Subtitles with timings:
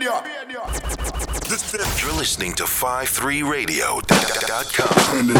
[0.00, 0.22] You're
[2.16, 5.34] listening to 53radio.com.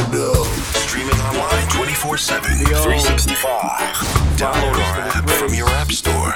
[0.75, 3.97] Streaming online 24 7, 365.
[4.37, 6.35] Download our app from your app store.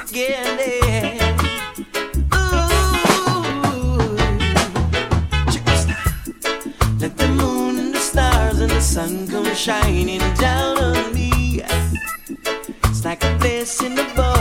[6.98, 11.60] Let the moon and the stars and the sun come shining down on me.
[12.84, 14.35] It's like a blessing above.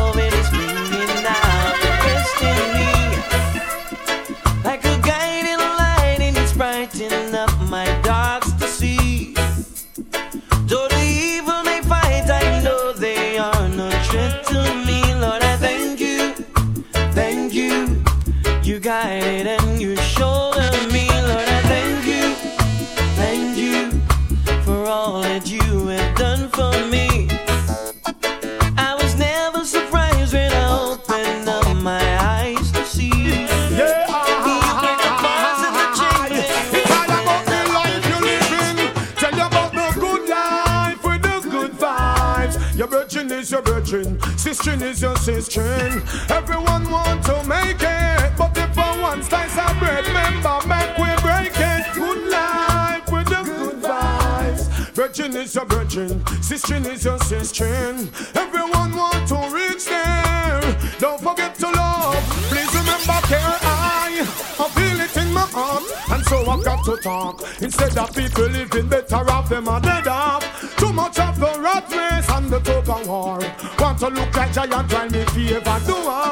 [57.51, 58.09] is.
[58.35, 60.61] Everyone want to reach there.
[60.99, 62.23] Don't forget to love.
[62.49, 64.25] Please remember, care I.
[64.59, 67.43] I feel it in my heart, and so I've got to talk.
[67.61, 70.43] Instead of people living better off, them are dead off.
[70.77, 73.39] Too much of the rat race and the tug of war.
[73.79, 76.24] Want to look like giant, try me favor, do I?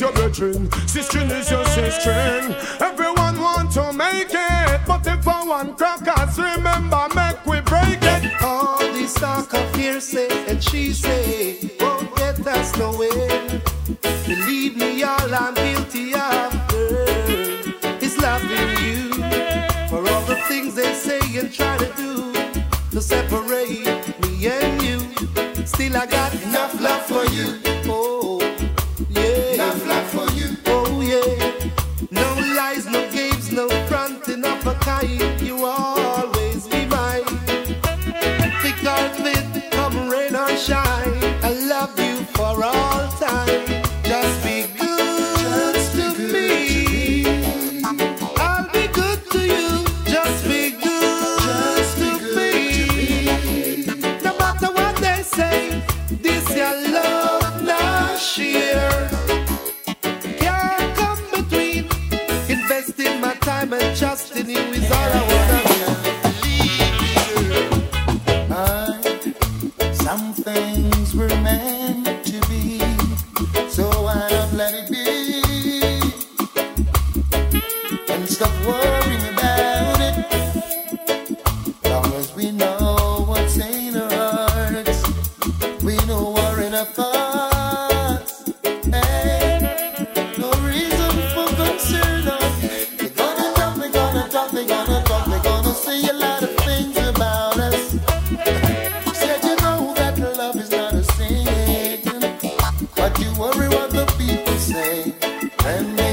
[0.00, 2.79] your brethren, sister is your sister.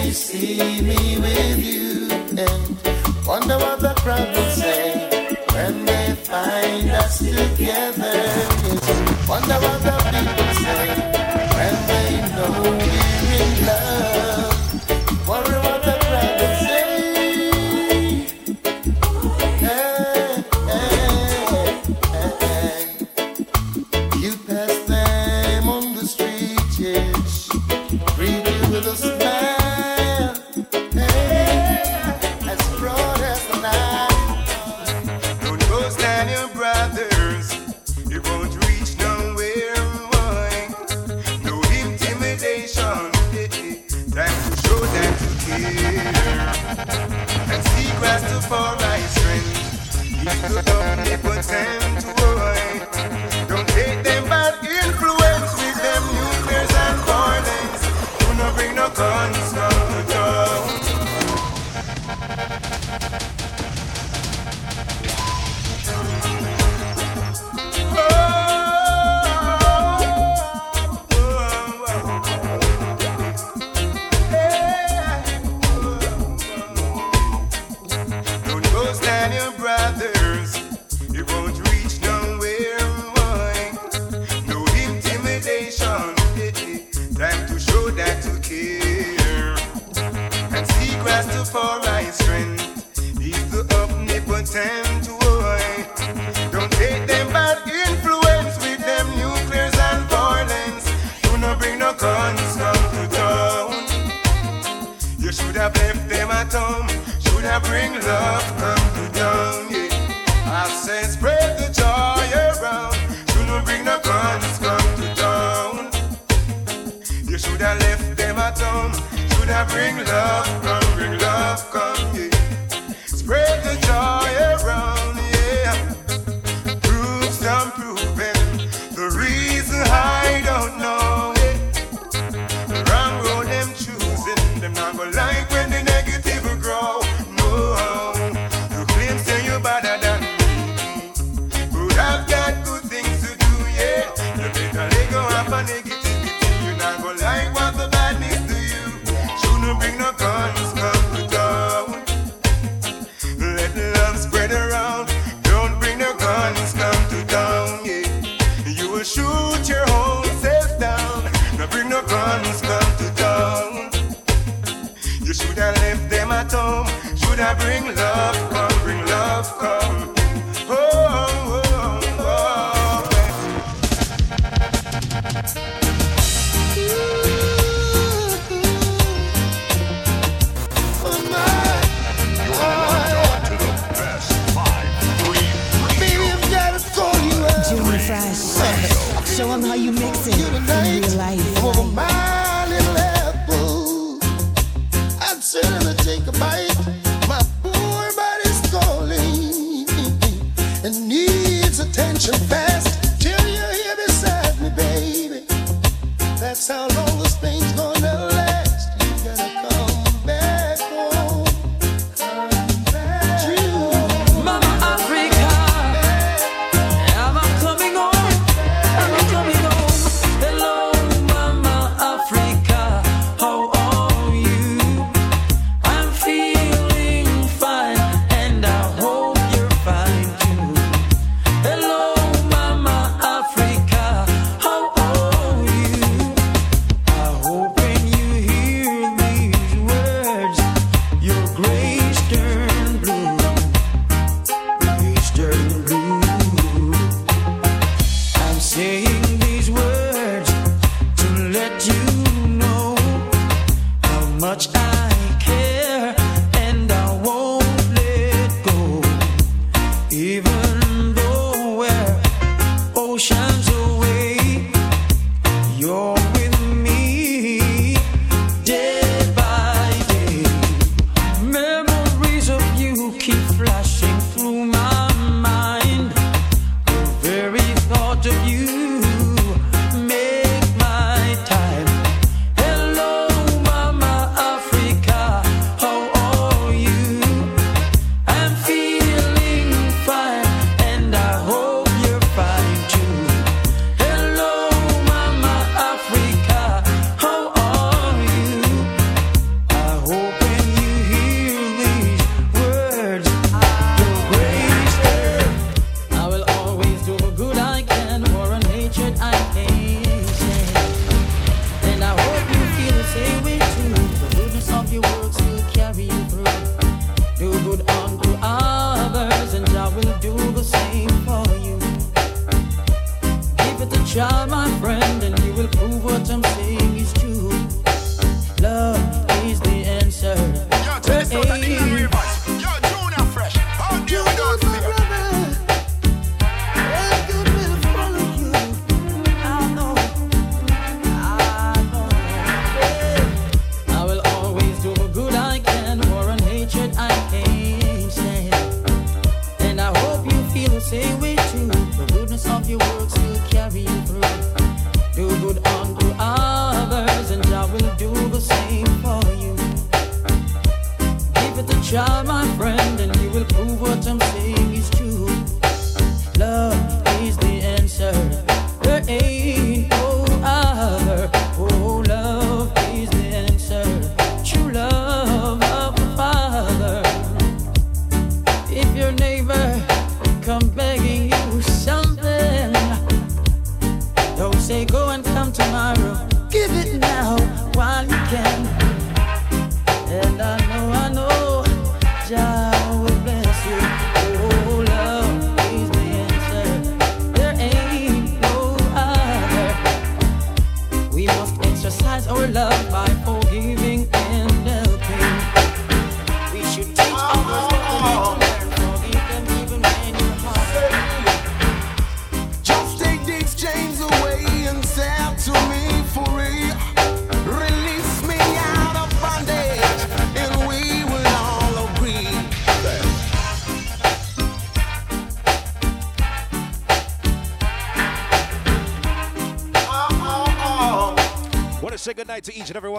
[0.07, 6.89] you see me with you and wonder what the crowd will say when they find
[6.91, 8.15] us together.
[9.27, 9.76] Wonder what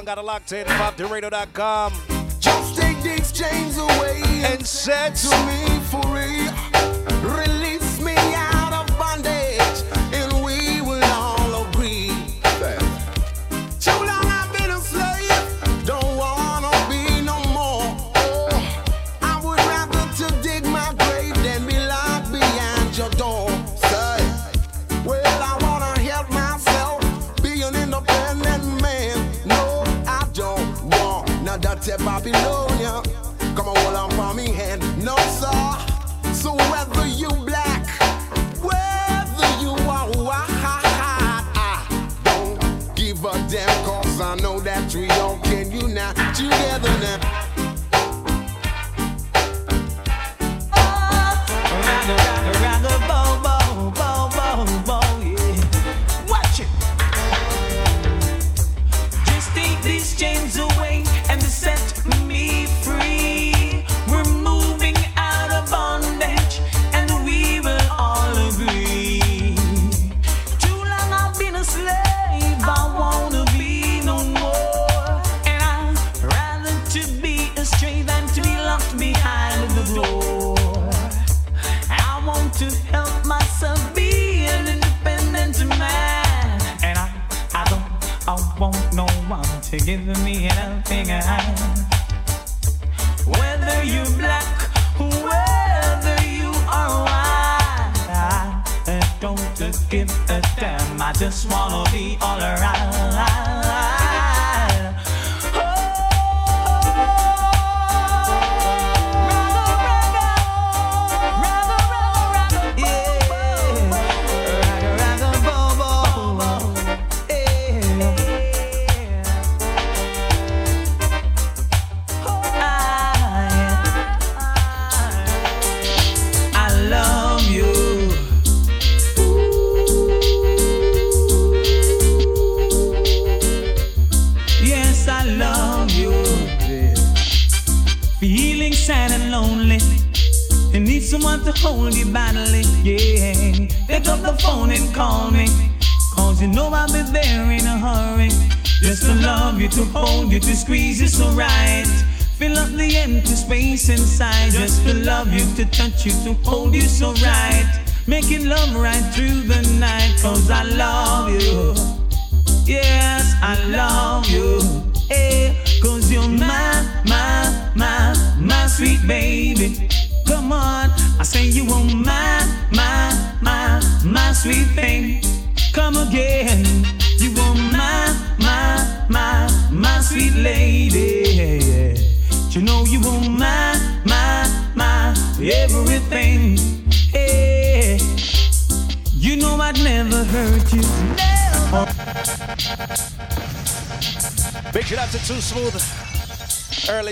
[0.08, 0.64] Got a locked in.
[0.64, 1.92] 53radio.com.
[2.40, 5.77] Just take these chains away and set to me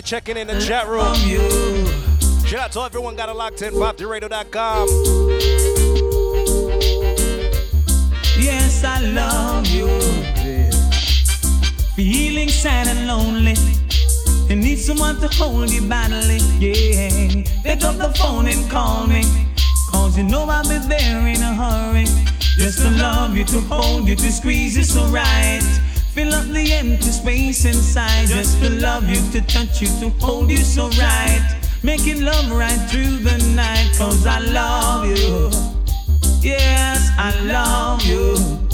[0.07, 1.17] checking in the chat room.
[2.47, 3.75] Shout out to everyone got it locked in.
[3.75, 4.87] 53radio.com.
[8.39, 9.89] Yes, I love you.
[11.97, 13.57] Feeling sad and lonely.
[14.49, 16.39] You need someone to hold you badly.
[16.61, 17.43] Yeah.
[17.65, 19.25] Pick up the phone and call me.
[19.91, 22.05] Cause you know I'll be there in a hurry.
[22.57, 25.65] Just to love you, to hold you, to squeeze you so right.
[26.27, 28.27] Fill up the empty space inside.
[28.27, 31.57] Just to love you, to touch you, to hold you so right.
[31.85, 33.93] Making love right through the night.
[33.97, 35.51] Cause I love you.
[36.43, 38.66] Yes, I love you.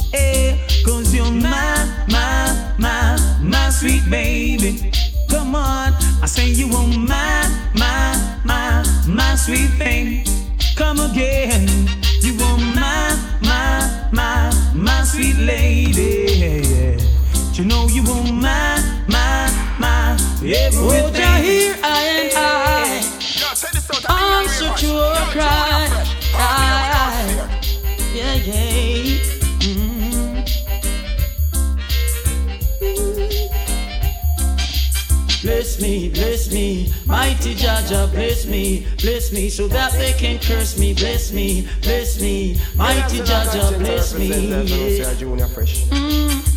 [37.83, 40.93] Mighty Jaja, bless me, bless me, so that they can curse me.
[40.93, 44.27] Bless me, bless me, mighty Jaja, bless me.
[44.49, 45.13] Yeah.
[45.15, 46.49] Junior Mm.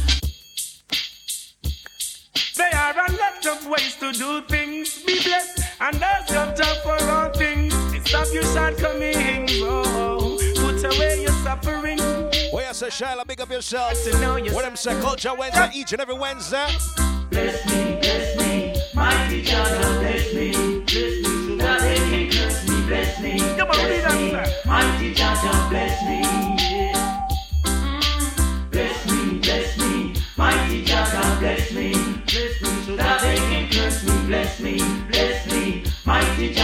[2.56, 5.02] There are a lot of ways to do things.
[5.04, 7.74] Be blessed and ask your job for all things.
[8.08, 9.52] Stop your shortcomings.
[9.62, 11.98] Oh, put away your suffering.
[12.52, 13.94] Well, yes, say, Shyla, big up yourself.
[14.52, 16.68] What them say, Culture Wednesday, each and every Wednesday.
[17.30, 24.32] Bless me, bless me, mighty God, bless me, bless me, bless me, bless me,
[24.64, 26.22] mighty God, bless me.
[28.70, 30.84] Bless me, bless me, mighty
[31.40, 32.62] bless me, bless
[33.52, 36.54] me, bless me, bless me, mighty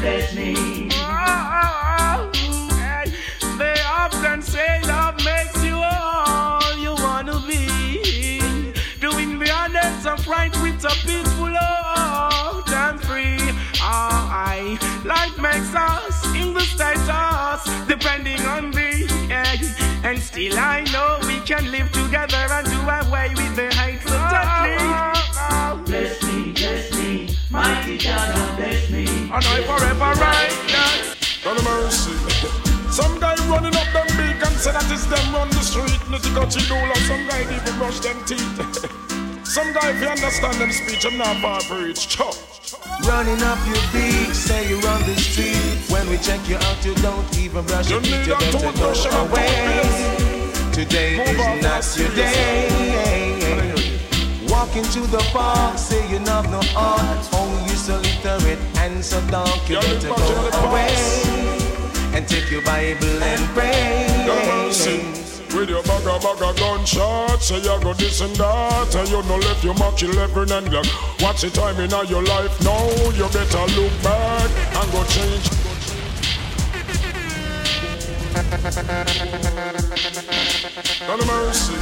[0.00, 0.88] bless me.
[0.92, 2.30] Oh,
[2.76, 3.12] hey,
[3.56, 5.17] They often say love
[17.58, 19.06] status depending on thee.
[19.28, 19.54] yeah.
[20.04, 24.10] And still I know we can live together and do away with the hate oh,
[24.10, 25.82] so oh, oh.
[25.84, 29.06] Bless me, bless me, mighty God, bless me.
[29.06, 31.16] And I forever right that.
[31.44, 32.12] God mercy.
[32.90, 36.00] Some guy running up them big and say that it's them run the street.
[36.10, 36.96] Nitty gutty doula.
[37.06, 39.04] Some guy even brush them teeth.
[39.48, 42.34] Some guy if you understand them speech, I'm not far for each chop.
[43.08, 45.56] Running up your beat, say you're on the street.
[45.88, 48.18] When we check you out, you don't even brush your You teeth.
[48.18, 48.92] need You better go
[49.24, 49.88] away.
[50.70, 52.68] Today Move is not your day.
[54.48, 57.26] Walk into the park, say you have no heart.
[57.32, 59.66] Oh, you so literate and so dark.
[59.66, 60.94] You Yeah, better look back the go away
[62.14, 65.27] and take your Bible and pray.
[65.54, 69.64] With your bagga bagga gunshot, say you go this and that, and you no let
[69.64, 70.86] your mark kill every and like,
[71.20, 72.84] what's the time in your life now?
[73.16, 75.48] You better look back and go change.
[81.06, 81.74] God mercy.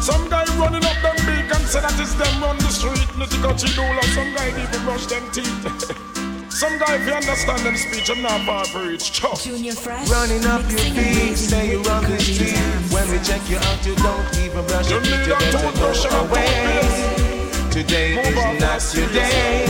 [0.00, 3.08] Some guy running up them big and say that it's them run the street.
[3.18, 4.02] Nitty gutty doula.
[4.14, 6.22] Some guy even brush them teeth.
[6.56, 9.38] Some guy if you understand them speech, I'm not far for each chop.
[9.38, 10.08] Junior Fresh.
[10.08, 12.56] Running up your feet, blazing say you're with on the good street.
[12.90, 15.18] When we check you out, you don't even brush your You teeth.
[15.20, 17.68] need You a better toothbrush and go a away.
[17.70, 19.12] Today Move is on, not your serious.
[19.12, 19.66] day.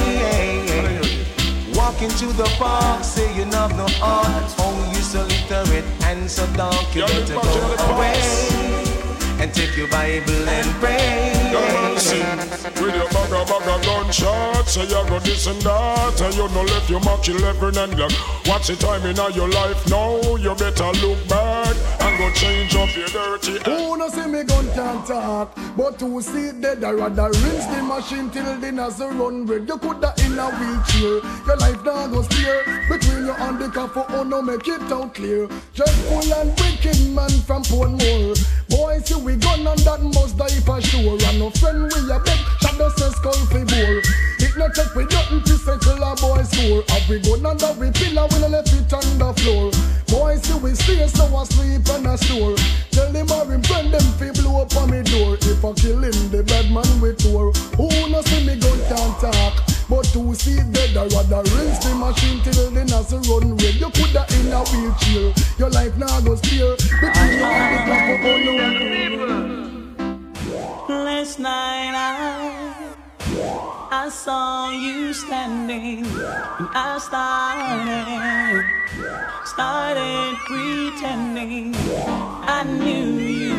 [1.75, 4.55] Walk into the park, say you have no heart.
[4.59, 6.95] Oh, you so literate and so dark.
[6.95, 8.15] You Yeah, better to the go away
[9.43, 11.36] and take your Bible and pray.
[11.77, 16.89] With your bagga bagga gunshot, say you go this and that, and you no let
[16.89, 18.13] your mark kill every and like,
[18.47, 20.37] what's the time in your life now?
[20.37, 23.67] You better look back and go change up your dirty act.
[23.67, 27.83] Who no see me gun can't talk But who see dead I rather rinse the
[27.83, 29.69] machine till the nozzle run red.
[29.69, 31.21] You coulda in a wheelchair.
[31.47, 32.65] Your life now go steer.
[32.89, 35.49] Between your and the car for oh no make it out clear.
[35.75, 38.06] Dreadful and wicked man from Portmore
[48.37, 49.71] we no left it on the floor.
[50.09, 52.55] Boy see we stay so asleep on a store
[52.91, 55.37] Tell him or him friend them fi blow up on me door.
[55.41, 57.53] If I kill him the bad man we tour.
[57.77, 59.55] Who no see me gun can't talk?
[59.89, 63.91] But who see dead I rather rinse the machine till the nozzle run red You
[63.91, 65.33] coulda in a wheelchair.
[65.59, 68.39] Your life now go spare Between you and the clock oh
[70.89, 71.05] no.
[71.05, 72.96] Last night I
[73.91, 78.65] I saw you standing and I started
[79.47, 81.75] started pretending.
[81.77, 83.57] I knew you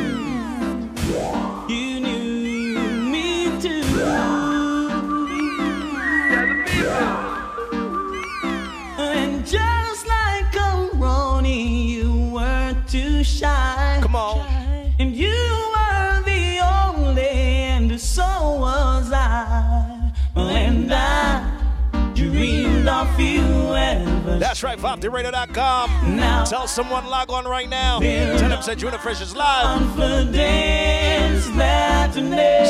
[24.59, 26.15] That's right, 53radio.com.
[26.15, 27.99] Now Tell someone log on right now.
[27.99, 29.81] Tell them say Junior Fresh is live.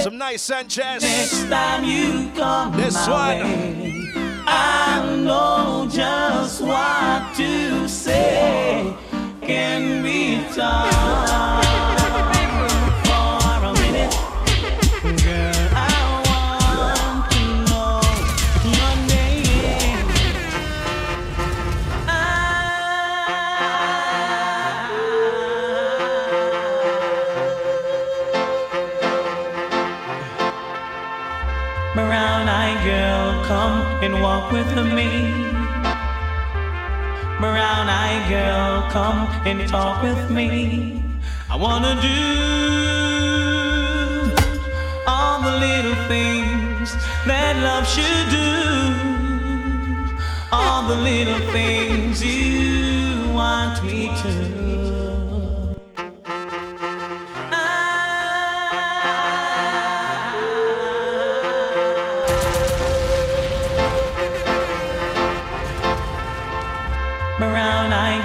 [0.04, 1.02] Some nice Sanchez.
[1.02, 3.40] next time you come This one.
[3.40, 4.04] way,
[4.46, 8.94] I know just what to say.
[9.42, 12.34] Can be done
[34.22, 35.32] walk with me.
[37.40, 41.04] Brown eyed girl, come and talk with me.
[41.50, 42.22] I wanna do
[45.08, 48.48] all the little things that love should do.
[50.52, 54.67] All the little things you want me to.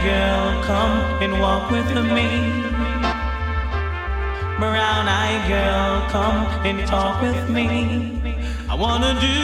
[0.03, 2.29] Girl, come and walk with me.
[4.59, 7.67] Brown eyed girl, come and talk with me.
[8.69, 9.43] I wanna do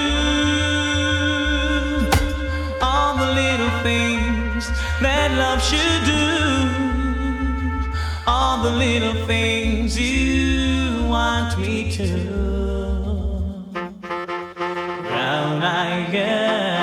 [2.82, 4.68] all the little things
[5.00, 6.26] that love should do.
[8.26, 12.08] All the little things you want me to.
[15.08, 16.77] Brown eyed girl.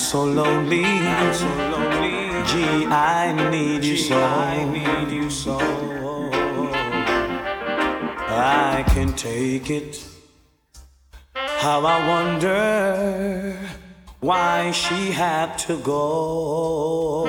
[0.00, 2.42] So lonely, I'm so lonely.
[2.46, 5.58] Gee, I need you so, I need you so.
[8.28, 10.02] I can take it.
[11.34, 13.56] How I wonder
[14.20, 17.24] why she had to go.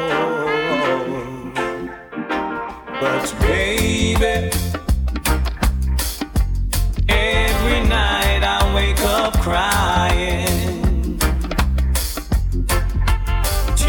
[3.01, 4.51] But baby,
[7.09, 10.50] every night I wake up crying,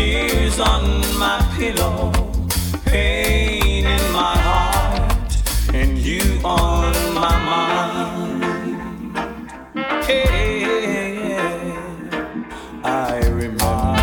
[0.02, 0.82] tears on
[1.16, 2.10] my pillow,
[2.86, 5.32] pain in my heart,
[5.72, 8.42] and you on my mind.
[10.04, 11.36] Hey,
[12.82, 14.00] I remember,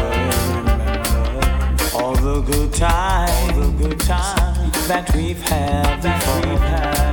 [2.00, 6.50] all the good times, all the good times that we've had before.
[6.50, 7.09] We've had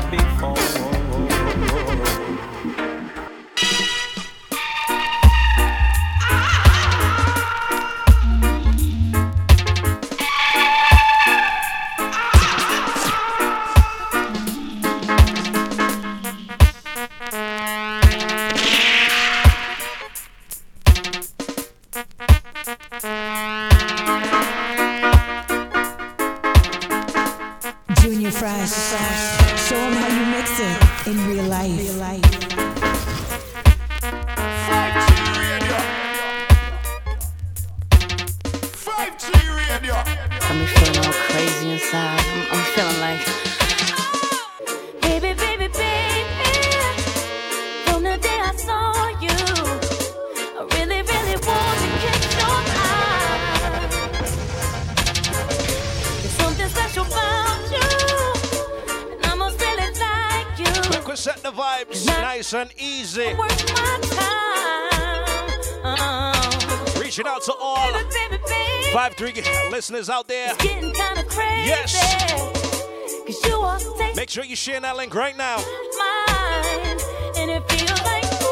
[74.57, 75.59] you share that link right now.
[75.59, 76.99] mine,
[77.37, 78.49] and it feels like ooh,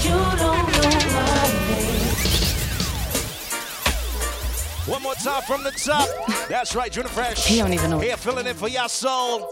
[0.00, 2.16] you don't know my name.
[4.86, 6.08] One more time from the top.
[6.48, 7.46] That's right, Junior Fresh.
[7.46, 7.98] He don't even know.
[7.98, 9.50] Here, filling in for your soul.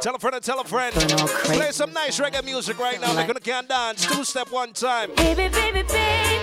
[0.00, 0.92] Tell a friend and tell a friend.
[0.92, 1.60] Feeling all crazy.
[1.60, 3.14] Play some nice reggae music right now.
[3.14, 4.04] They're gonna can dance.
[4.04, 5.14] Two step one time.
[5.14, 6.40] Baby, baby, baby.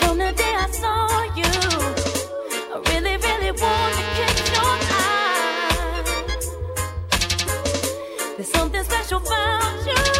[0.00, 1.95] From the day I saw you,
[3.46, 5.74] really, want to catch your eye.
[8.36, 10.15] There's something special about you,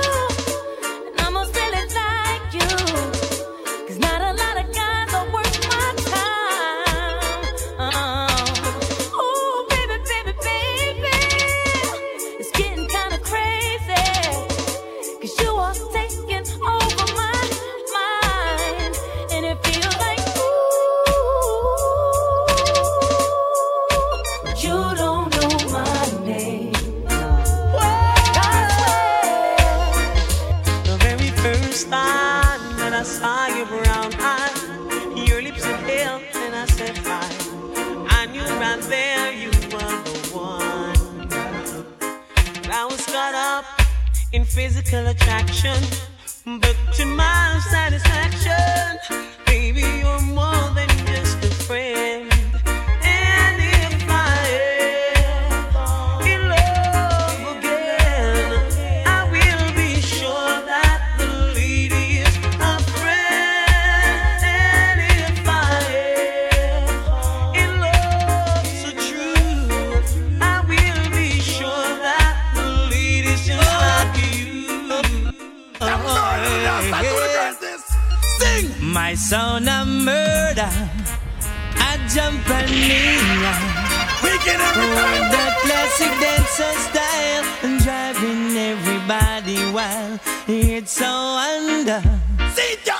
[90.49, 92.03] It's a wonder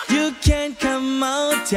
[0.09, 1.71] you can't come out.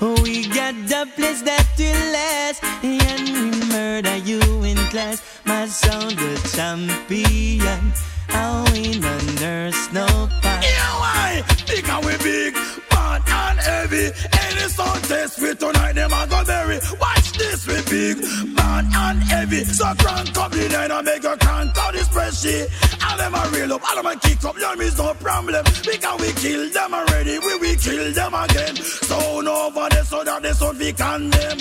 [0.00, 5.22] We got the place that will last, and we murder you in class.
[5.44, 7.92] My sound, the champion.
[8.30, 10.06] I win a nurse, no
[10.42, 10.62] pain.
[10.62, 11.44] Yeah, why?
[11.68, 12.56] Because we big,
[14.12, 16.78] Any song test we tonight, them a go bury.
[17.00, 18.20] Watch this, we big,
[18.56, 19.64] bad and heavy.
[19.64, 22.68] So crank up the line and make a crank out this spreadsheet.
[23.04, 25.64] All them a real up, all them a kick up, your is no problem.
[25.84, 28.76] Because we kill them already, we will kill them again.
[28.76, 31.58] So no over there so that they so we condemn.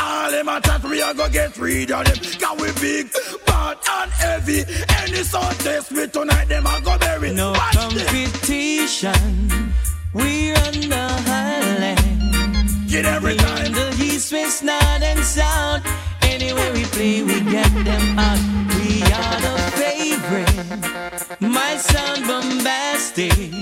[0.00, 2.18] All them a chat, we a go get rid of them.
[2.40, 3.12] Cause we big,
[3.46, 4.64] bad and heavy.
[5.00, 7.32] Any song test we tonight, them a go bury.
[7.32, 8.34] No Watch this.
[10.14, 12.88] We run the highland.
[12.88, 13.72] Get every time.
[13.72, 15.82] The heat west, north, and sound.
[16.22, 18.38] Anywhere we play, we get them out.
[18.78, 21.40] We are the favorite.
[21.40, 23.54] My sound bombastic.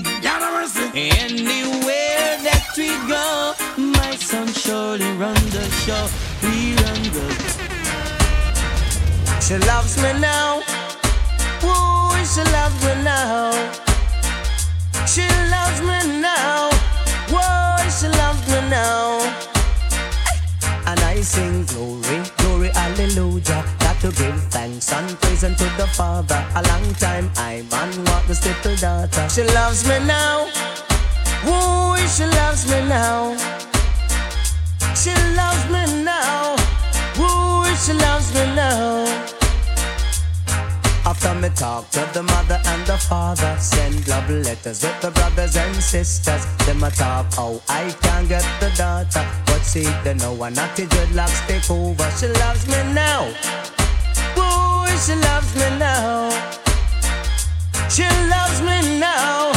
[0.95, 6.07] Anywhere that we go, my son surely run the show.
[6.43, 7.25] We run the.
[9.41, 10.61] She loves me now.
[11.63, 13.51] Ooh, she loves me now.
[15.05, 16.69] She loves me now.
[17.29, 19.19] Whoa, she loves me now.
[20.87, 23.63] And I sing glory, glory, hallelujah.
[23.79, 26.45] Got to give thanks and praise unto the Father.
[26.55, 29.29] A long time I man want this little daughter.
[29.29, 30.47] She loves me now.
[31.45, 33.35] Ooh, she loves me now.
[34.95, 36.55] She loves me now.
[37.19, 39.42] Ooh, she loves me now.
[41.23, 45.55] After me talk to the mother and the father, send love letters with the brothers
[45.55, 46.45] and sisters.
[46.65, 50.75] Them a talk oh, I can't get the daughter, but see they know I'm not
[50.75, 52.11] the dreadlocks take over.
[52.19, 53.31] She loves me now,
[54.35, 56.29] boy, she loves me now.
[57.87, 59.53] She loves me now,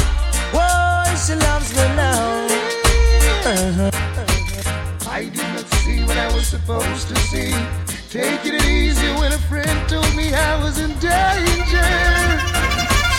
[0.53, 2.47] boy, she loves me now.
[3.43, 3.91] Uh-huh.
[5.11, 7.86] I did not see what I was supposed to see.
[8.17, 11.93] Taking it easy when a friend told me I was in danger.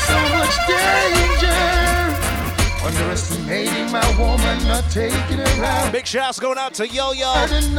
[0.07, 1.86] So much danger.
[2.87, 5.91] Underestimating my woman, not taking her out.
[5.91, 7.33] Big shouts going out to Yo Yo.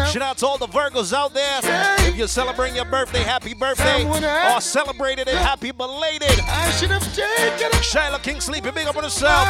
[0.04, 1.60] Shout out to all the Virgos out there.
[2.06, 4.04] If you're celebrating your birthday, happy birthday.
[4.04, 6.38] Or celebrated it, happy belated.
[6.46, 9.48] I should have taken a Shiloh King sleeping big up on herself.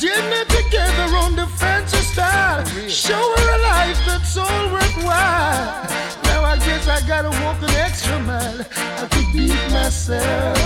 [0.00, 2.64] Dinner together on the fancy style.
[2.88, 5.86] Show her a life that's all worthwhile.
[6.24, 8.66] Now I guess I gotta walk an extra mile.
[8.72, 10.58] I could beat myself.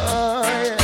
[0.00, 0.77] Oh yeah.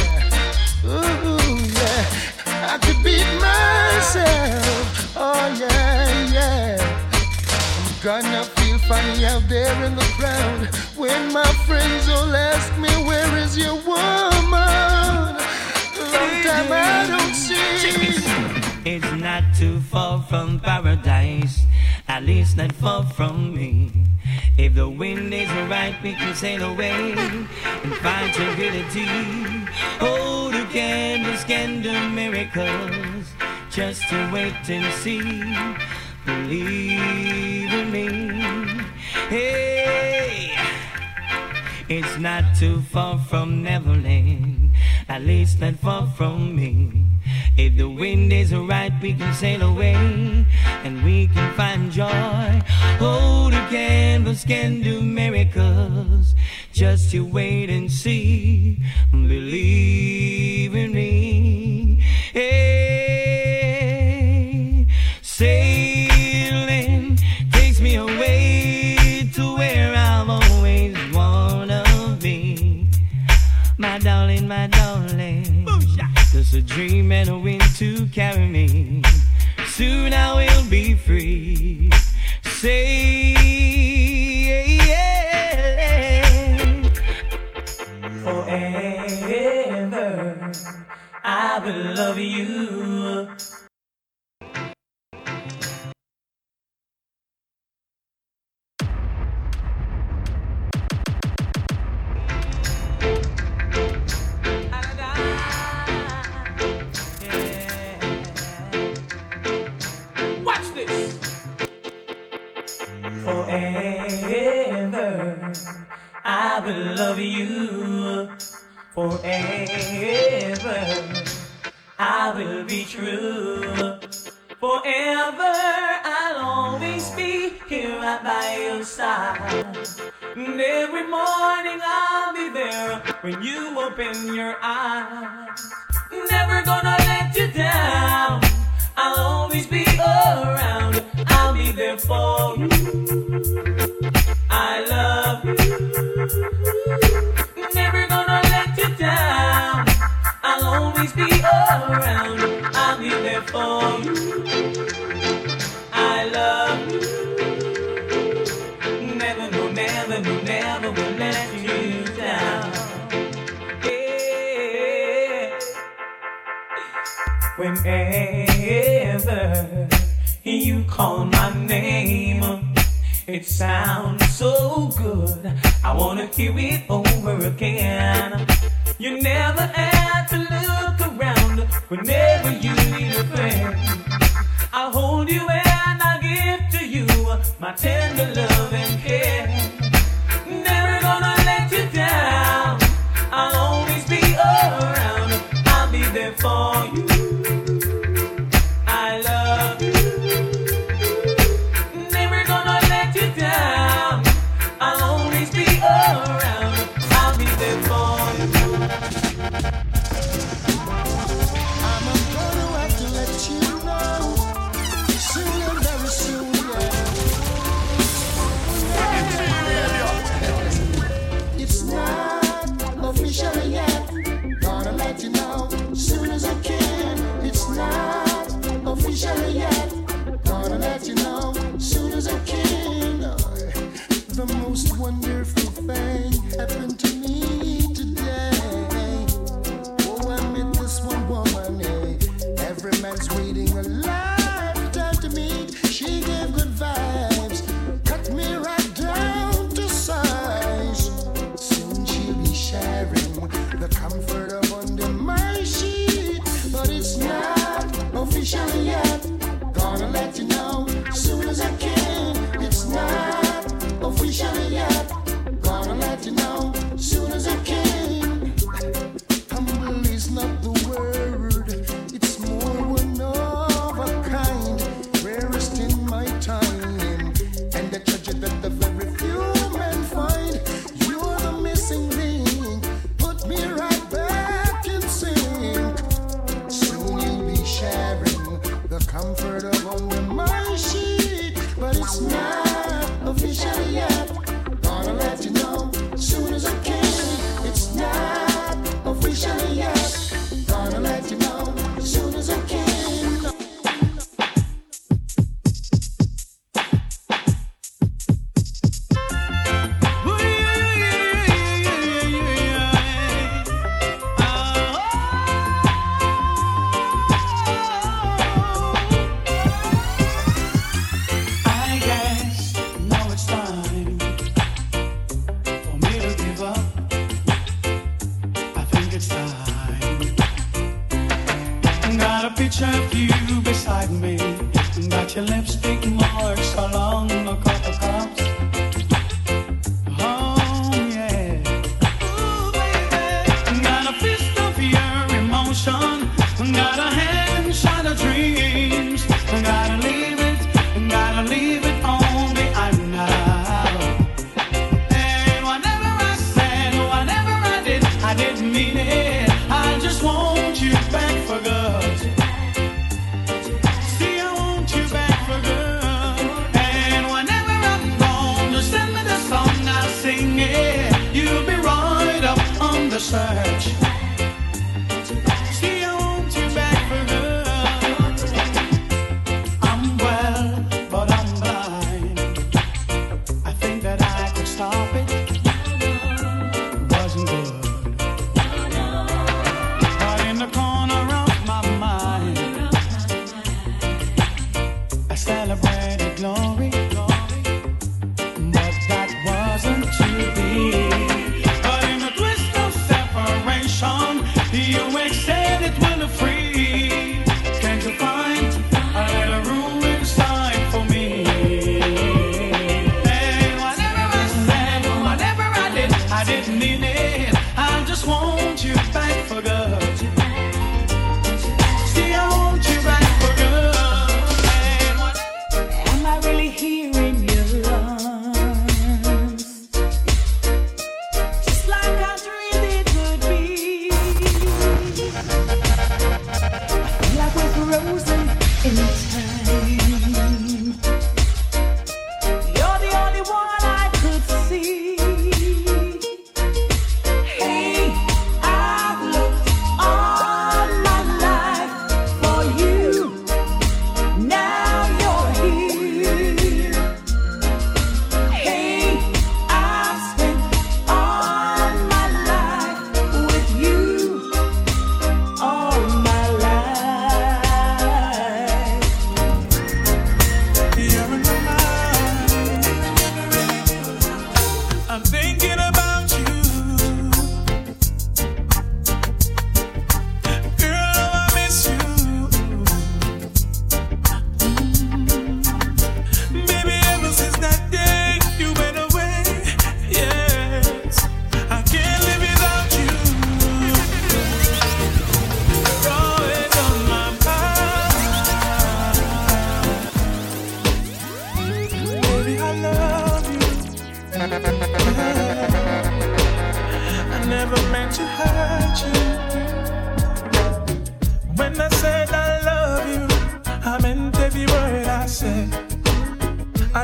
[2.66, 5.16] I could beat myself.
[5.16, 6.78] Oh yeah, yeah.
[7.78, 12.88] I'm gonna feel funny out there in the crowd when my friends all ask me,
[13.04, 15.36] Where is your woman?
[16.14, 17.54] Long time I don't see.
[18.86, 21.62] It's not too far from paradise,
[22.08, 23.90] at least not far from me.
[24.56, 29.06] If the wind is right, we can sail away and find tranquility.
[30.00, 33.32] Oh, the canvas can do miracles,
[33.70, 35.20] just to wait and see.
[36.24, 38.08] Believe in me.
[39.28, 40.54] Hey,
[41.88, 44.53] it's not too far from Neverland,
[45.08, 47.04] at least not far from me.
[47.56, 49.94] If the wind is right, we can sail away
[50.84, 52.62] and we can find joy.
[53.00, 56.34] Oh, the canvas can do miracles.
[56.72, 58.78] Just you wait and see.
[59.10, 59.63] Believe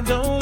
[0.00, 0.39] I don't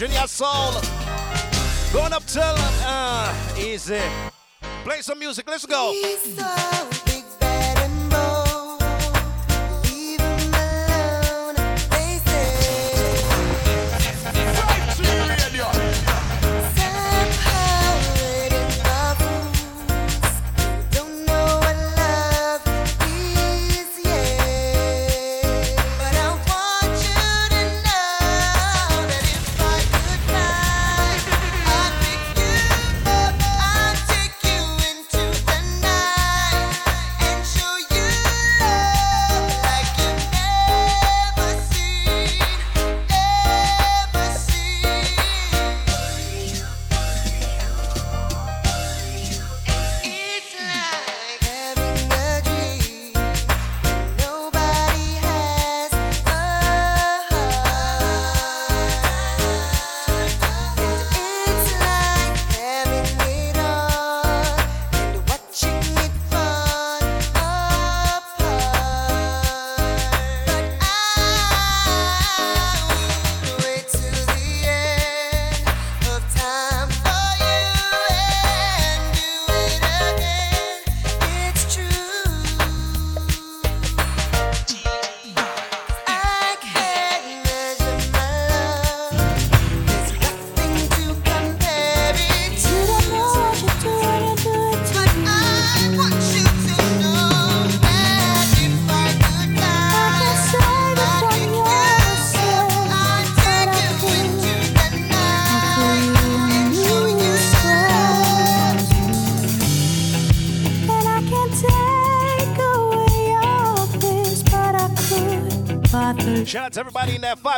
[0.00, 0.80] Junior Soul.
[1.92, 4.00] Going up till uh, easy.
[4.82, 5.92] Play some music, let's go.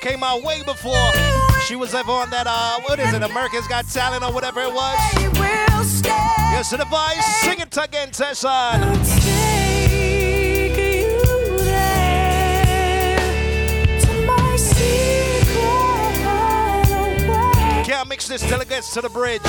[0.00, 1.12] came out way before.
[1.66, 4.72] She was ever on that, uh, what is it, America's Got Talent or whatever it
[4.72, 4.98] was.
[6.04, 8.48] Yes, to the vice, sing it again, Tessa.
[17.84, 19.42] Can't mix this till it gets to the bridge.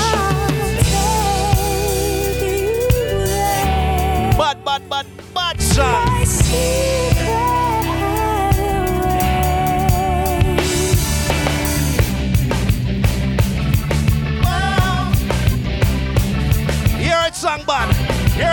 [4.38, 7.11] But, but, but, but, son.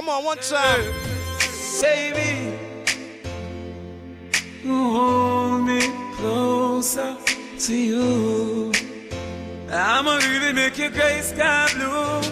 [0.00, 0.94] Come on, one time.
[1.82, 2.56] Baby,
[4.66, 5.80] hold me
[6.14, 7.18] closer
[7.58, 8.72] to you.
[9.70, 12.22] I'ma really make your gray sky blue.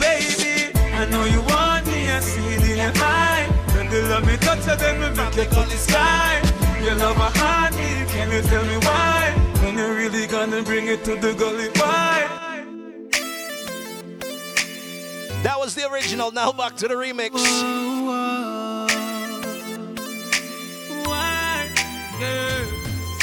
[0.00, 3.46] Baby, I know you want me, I see it in your eye.
[3.74, 6.40] When you love me, touch then we make it touch the sky.
[6.82, 9.34] Your love a heartbeat, can you tell me why?
[9.60, 11.97] When you're really gonna bring it to the gully, why?
[15.42, 16.30] That was the original.
[16.32, 17.32] Now back to the remix.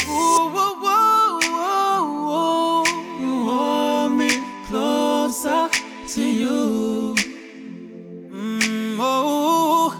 [0.08, 2.84] Ooh, whoa, whoa, whoa, whoa.
[3.20, 4.32] You hold me
[4.68, 5.70] closer
[6.14, 7.16] to you.
[8.32, 9.92] Mm, oh,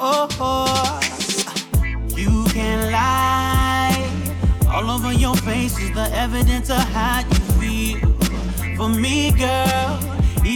[0.00, 1.00] oh, oh.
[2.16, 4.08] You can lie.
[4.72, 8.00] All over your face is the evidence of how you feel.
[8.76, 9.87] For me, girl,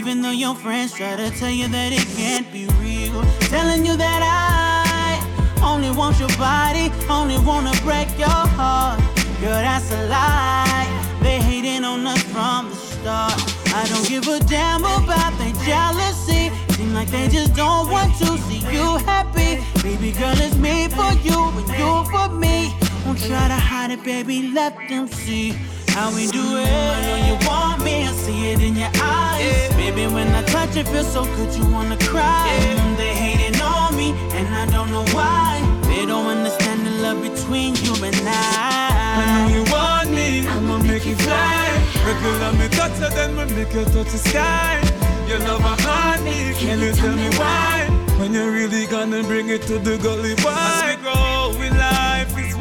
[0.02, 3.96] even though your friends try to tell you that it can't be real, telling you
[3.96, 5.14] that I
[5.62, 8.98] only want your body, only wanna break your heart.
[9.40, 10.90] Girl, that's a lie.
[11.22, 13.38] They hating on us from the start.
[13.72, 16.50] I don't give a damn about their jealousy.
[16.74, 19.62] Seem like they just don't want to see you happy.
[19.84, 22.74] Baby girl, it's me for you and you for me.
[23.04, 24.50] Don't try to hide it, baby.
[24.50, 25.54] Let them see
[25.94, 26.66] how we do it.
[26.68, 29.68] I know you want me, I see it in your eyes.
[29.74, 32.48] Baby, when I touch it, feel so good, you wanna cry.
[32.76, 35.60] Mm, They hating on me, and I don't know why.
[35.90, 38.90] They don't understand the love between you and I.
[39.20, 41.68] I know you want me, I'ma make you fly.
[42.06, 44.80] Regular me touch it, then we make you touch the sky.
[45.28, 47.88] Your love a heartbeat, can you tell me why?
[48.18, 50.52] When you're really gonna bring it to the gully, why?
[50.52, 52.48] As we life is what we do.
[52.48, 52.56] You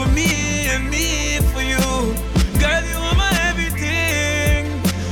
[0.00, 1.84] for me and me for you.
[2.62, 4.64] Girl, you are my everything.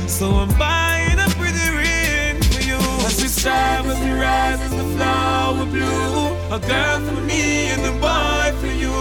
[0.07, 2.81] So I'm buying a pretty ring for you.
[3.07, 6.33] As we strive, as we rise, as the flower blue.
[6.57, 8.99] A girl for me and a boy for you.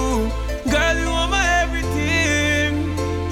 [0.75, 2.73] Girl, you are my everything.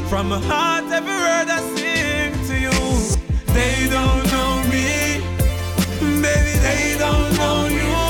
[0.09, 2.79] From my heart, every word I sing to you.
[3.57, 4.89] They don't know me,
[6.23, 8.06] baby, they don't know you.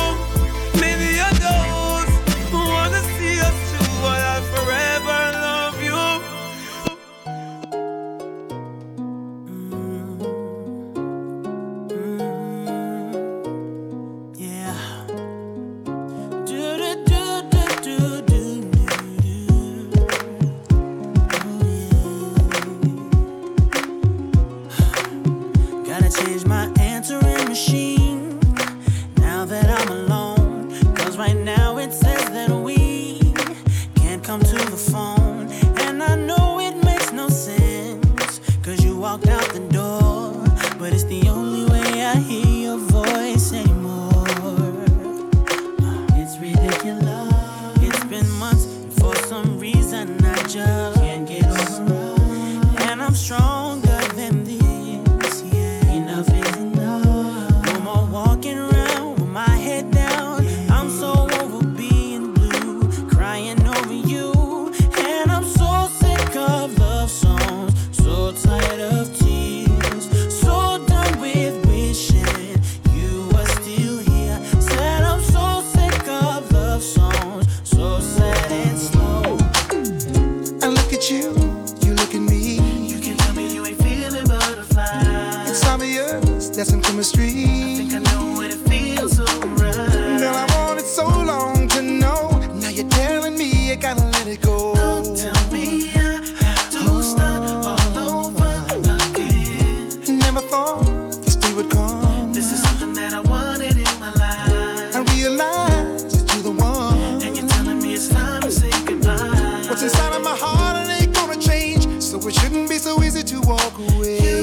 [110.47, 112.03] Heart it ain't gonna change.
[112.03, 114.36] So it shouldn't be so easy to walk away.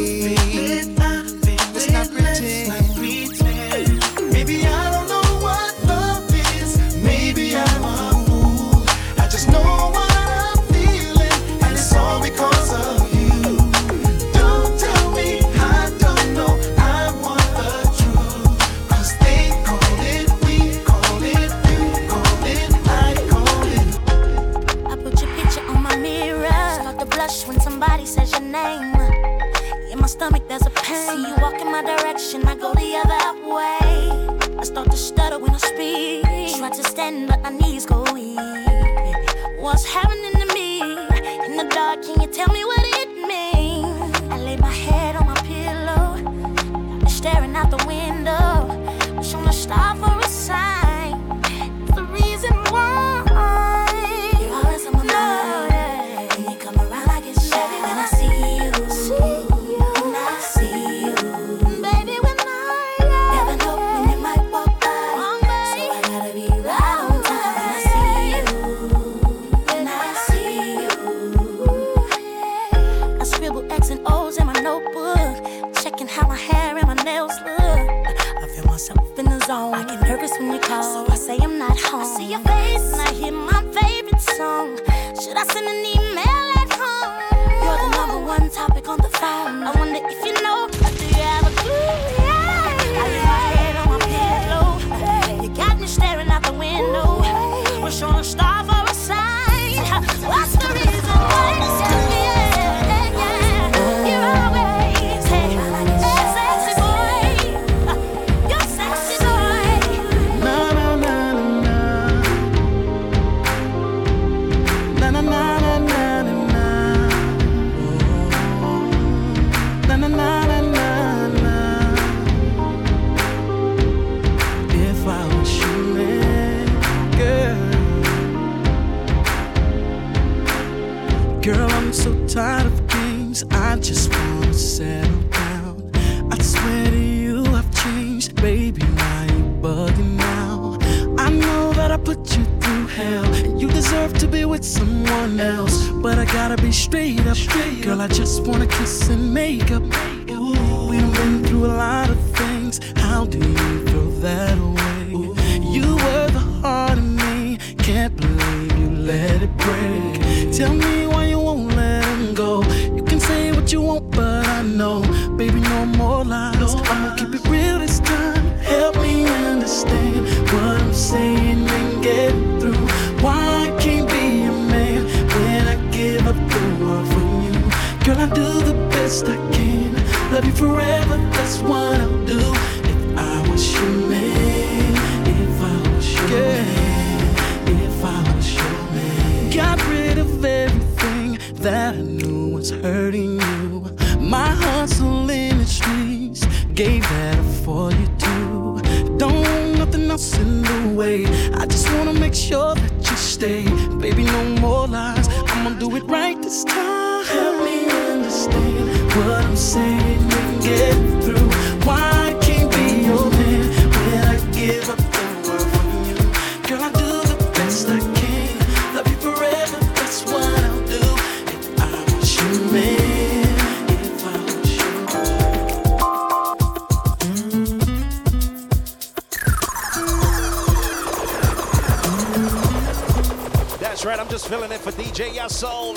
[234.53, 235.95] Filling it for DJ Yasol.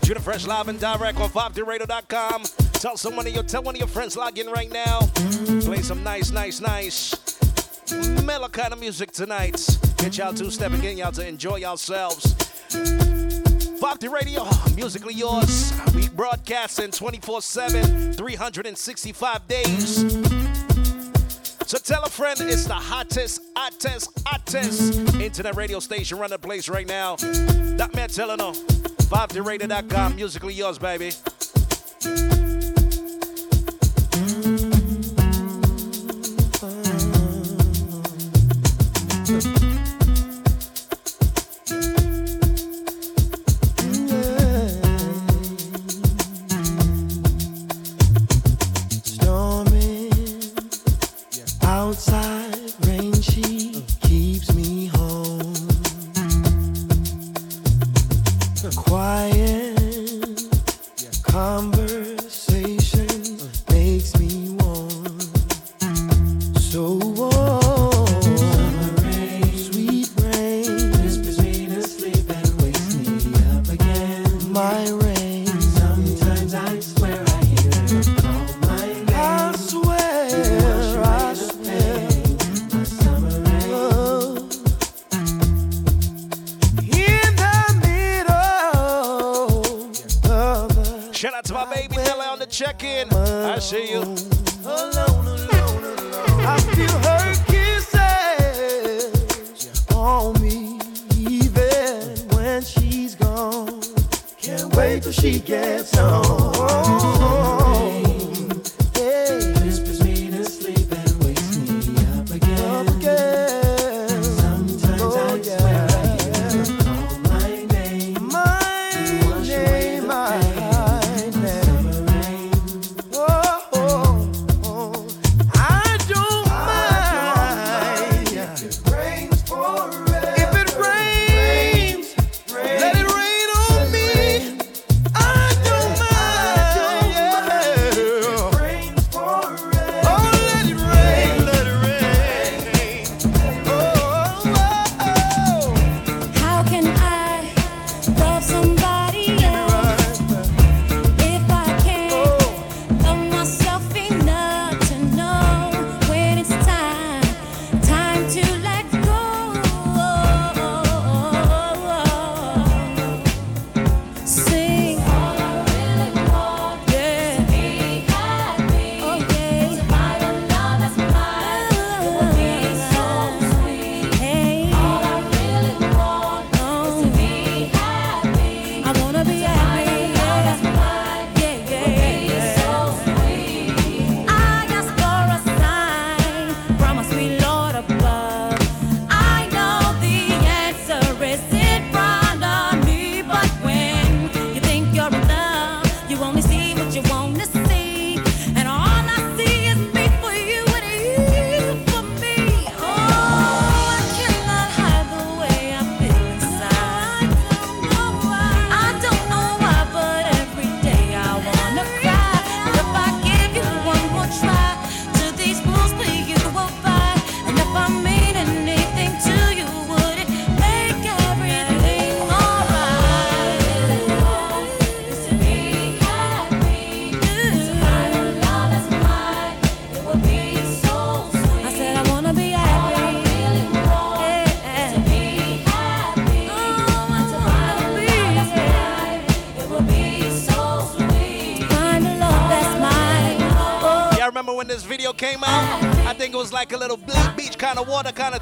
[0.00, 1.52] Juniorfresh live and direct on 5
[2.72, 5.00] Tell Tell of your tell one of your friends log in right now.
[5.60, 7.14] Play some nice, nice, nice
[8.24, 9.60] mellow kind of music tonight.
[9.98, 12.32] Get y'all two step again, y'all to enjoy yourselves.
[13.82, 15.74] Bhakti Radio, musically yours.
[15.94, 20.39] We broadcasting 24 7, 365 days.
[21.70, 26.68] So tell a friend it's the hottest, hottest, hottest internet radio station running the place
[26.68, 27.14] right now.
[27.14, 28.54] That man telling them.
[28.54, 29.28] 5
[30.16, 31.12] musically yours, baby.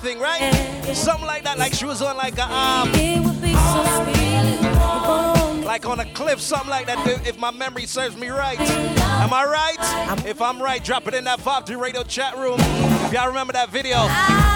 [0.08, 0.94] thing, right?
[0.94, 2.92] Something like that, like she was on like a um,
[5.64, 7.06] like on a cliff, something like that.
[7.06, 10.26] If, if my memory serves me right, am I right?
[10.26, 12.58] If I'm right, drop it in that Vop Radio chat room.
[12.58, 13.96] If y'all remember that video.
[13.98, 14.47] I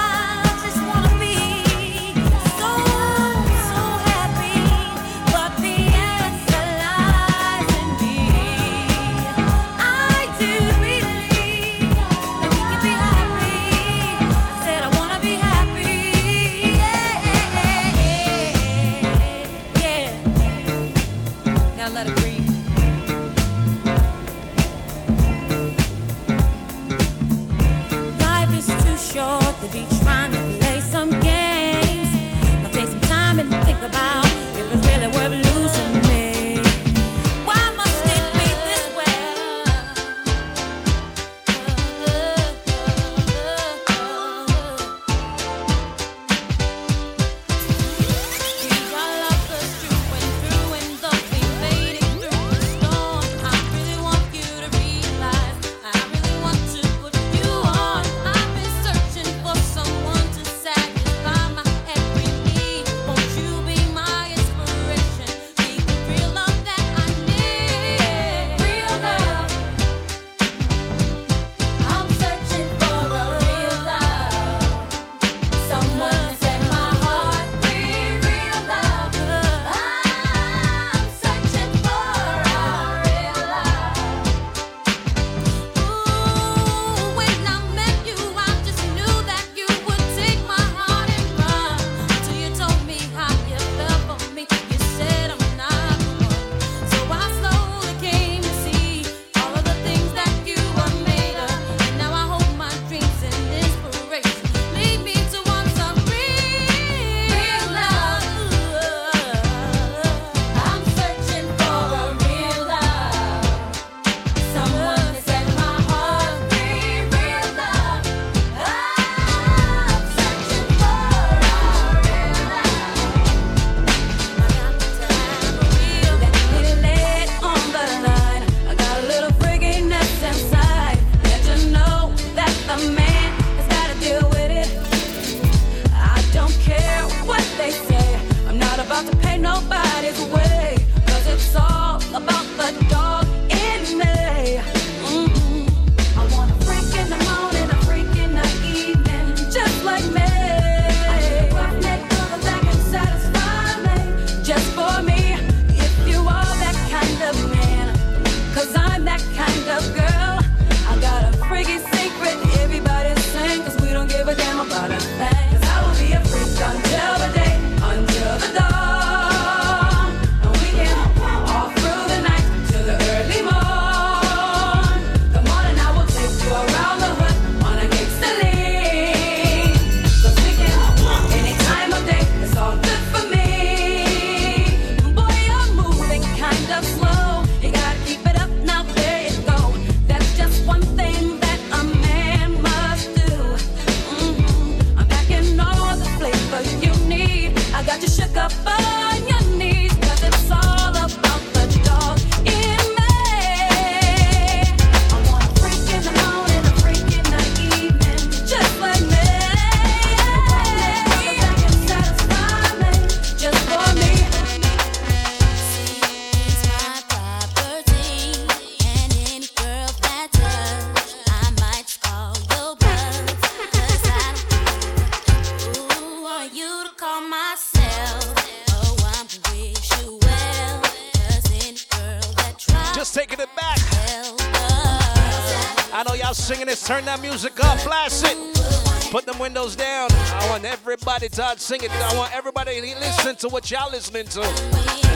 [241.22, 241.90] everybody to sing it.
[241.90, 244.42] I want everybody to listen to what y'all listening to.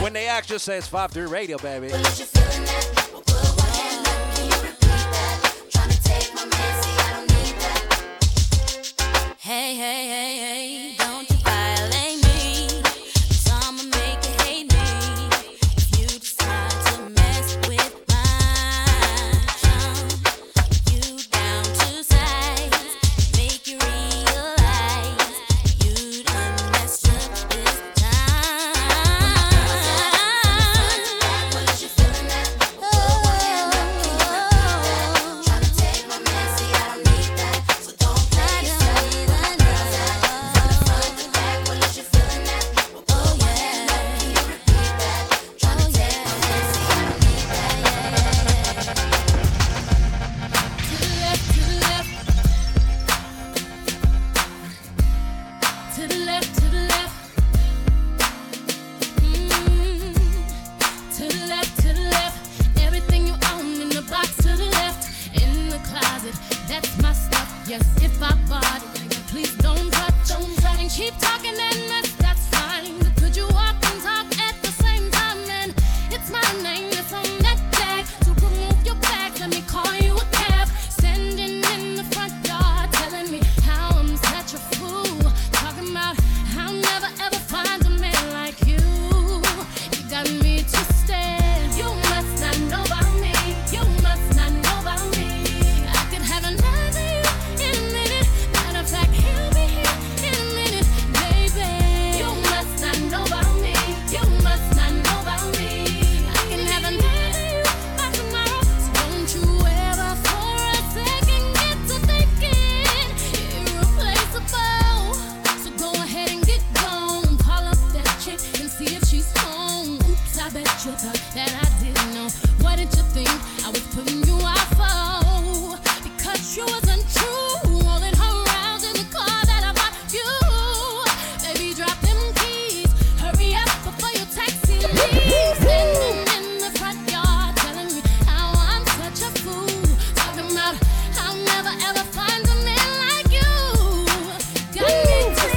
[0.01, 1.91] When they actually says 5-3 radio, baby.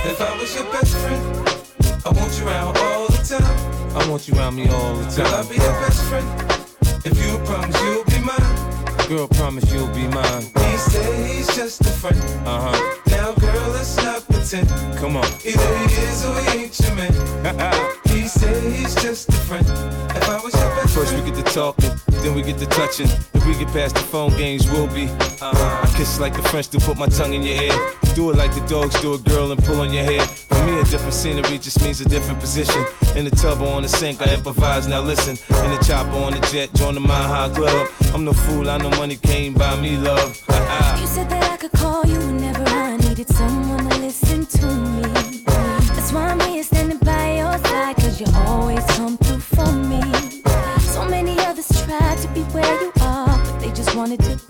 [0.03, 1.23] If I was your best friend,
[2.07, 3.97] I want you around all the time.
[3.97, 5.25] I want you around me all the time.
[5.25, 6.27] Girl, I'll be your best friend.
[7.05, 9.09] If you promise you'll be mine.
[9.09, 10.43] Girl, promise you'll be mine.
[10.43, 12.19] He said he's just a friend.
[12.47, 13.10] Uh huh.
[13.21, 14.67] Now, girl, let's not pretend.
[14.97, 15.27] Come on.
[15.45, 17.13] Either he is or he ain't your man.
[18.09, 19.67] he said he's just a friend.
[20.17, 21.91] If I was your best First we get to talking,
[22.23, 23.09] then we get to touching.
[23.35, 25.07] If we get past the phone games, we'll be.
[25.43, 27.77] Uh, I kiss like the French do, put my tongue in your ear.
[28.15, 30.23] Do it like the dogs do a girl and pull on your hair.
[30.23, 32.83] For me, a different scenery just means a different position.
[33.17, 34.89] In the tub or on the sink, I improvise.
[34.89, 37.87] Now listen, in the chopper on the jet, join the Mile High Club.
[38.15, 40.43] I'm no fool, I know money came by me, love.
[40.99, 42.70] You said that I could call you whenever I
[43.21, 45.03] needed someone to listen to me.
[45.95, 50.01] That's why I'm here standing by your side, cause you always come through for me.
[50.81, 54.50] So many others tried to be where you are, but they just wanted to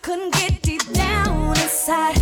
[0.00, 2.13] Couldn't get deep down inside.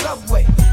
[0.00, 0.69] Subway?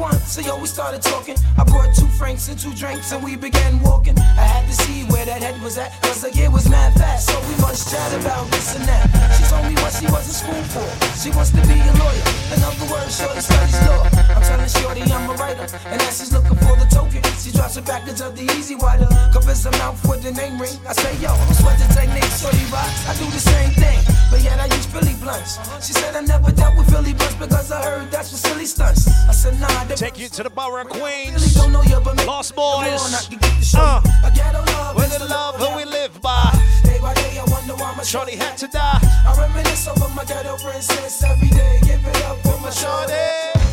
[0.00, 0.16] Want.
[0.24, 1.36] So yo, we started talking.
[1.58, 4.16] I brought two franks and two drinks and we began walking.
[4.18, 5.92] I had to see where that head was at.
[6.00, 7.28] Cause the year was mad fast.
[7.28, 9.04] So we must chat about this and that.
[9.36, 10.88] She told me what she was in school for.
[11.20, 12.24] She wants to be a lawyer.
[12.56, 14.08] In other words, shorty studies law.
[14.32, 15.68] I'm telling shorty I'm a writer.
[15.92, 19.08] And as she's looking for the token, she drops it back into the E-Z Wider.
[19.36, 20.80] Covers her mouth with the name ring.
[20.88, 23.04] I say, yo, I'm sweating technique, shorty rocks.
[23.04, 24.00] I do the same thing.
[24.30, 25.60] But yet I use Philly blunts.
[25.84, 29.10] She said I never dealt with Philly blunts because I heard that's for silly stunts.
[29.28, 31.54] I said, nah, Take you to the Borough of Queens.
[31.54, 32.24] don't know you, but me.
[32.24, 33.26] Lost Come on, I Boys.
[33.28, 33.78] can the.
[33.78, 34.96] Uh, I get love.
[34.96, 36.50] with the the love who we live by.
[36.84, 38.98] Day by day, I wonder why my Shorty had to die.
[39.26, 41.80] I reminisce over my ghetto princess every day.
[41.82, 43.12] Give it up for my shorty.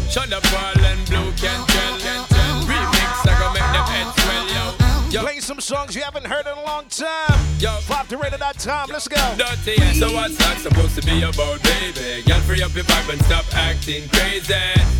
[0.10, 2.56] Sean Da Paul and Blue can tell, can tell.
[2.68, 4.48] Remix, I go make them head swell,
[4.82, 4.87] yo.
[5.10, 7.40] Yo, Play some songs you haven't heard in a long time.
[7.60, 7.72] Yo.
[7.88, 8.90] Pop the radio that time.
[8.92, 9.16] Let's go.
[9.40, 9.80] dirty.
[9.96, 12.28] So what's that supposed to be about, baby?
[12.28, 14.54] Girl, free up your vibe and stop acting crazy.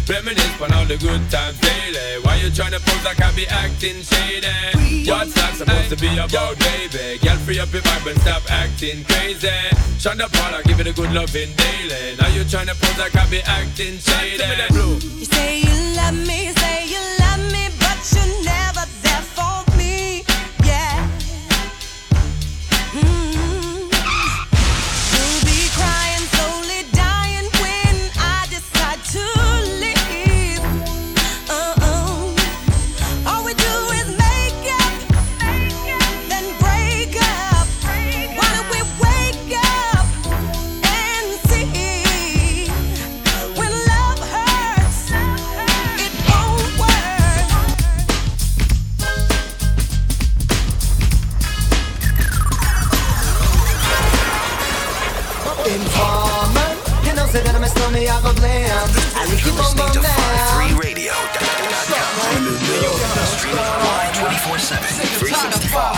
[0.08, 2.24] Reminisce on all the good times daily.
[2.24, 4.48] Why you tryna pose like I be acting shady?
[5.12, 7.20] What's that supposed to be about, baby?
[7.20, 9.52] Girl, free up your vibe and stop acting crazy.
[10.00, 12.16] Sean Da Paul, I give it a good loving daily.
[12.16, 14.40] Now you tryna pose like I be acting shady.
[14.72, 18.88] You say you love me, say you love me, but you're never
[57.94, 58.90] say that I'm a stormy, I go blam.
[59.16, 60.04] I leave you bum bum down.
[60.76, 61.58] 3radio.com.
[63.38, 64.82] Streaming online 24-7,
[65.20, 65.96] 365.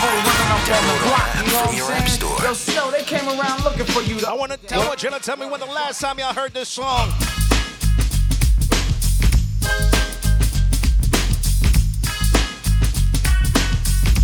[1.50, 2.38] From your app store.
[2.44, 4.20] Yo, Snow, they came around looking for you.
[4.28, 6.54] I want to I want you to tell me when the last time y'all heard
[6.54, 7.12] this song.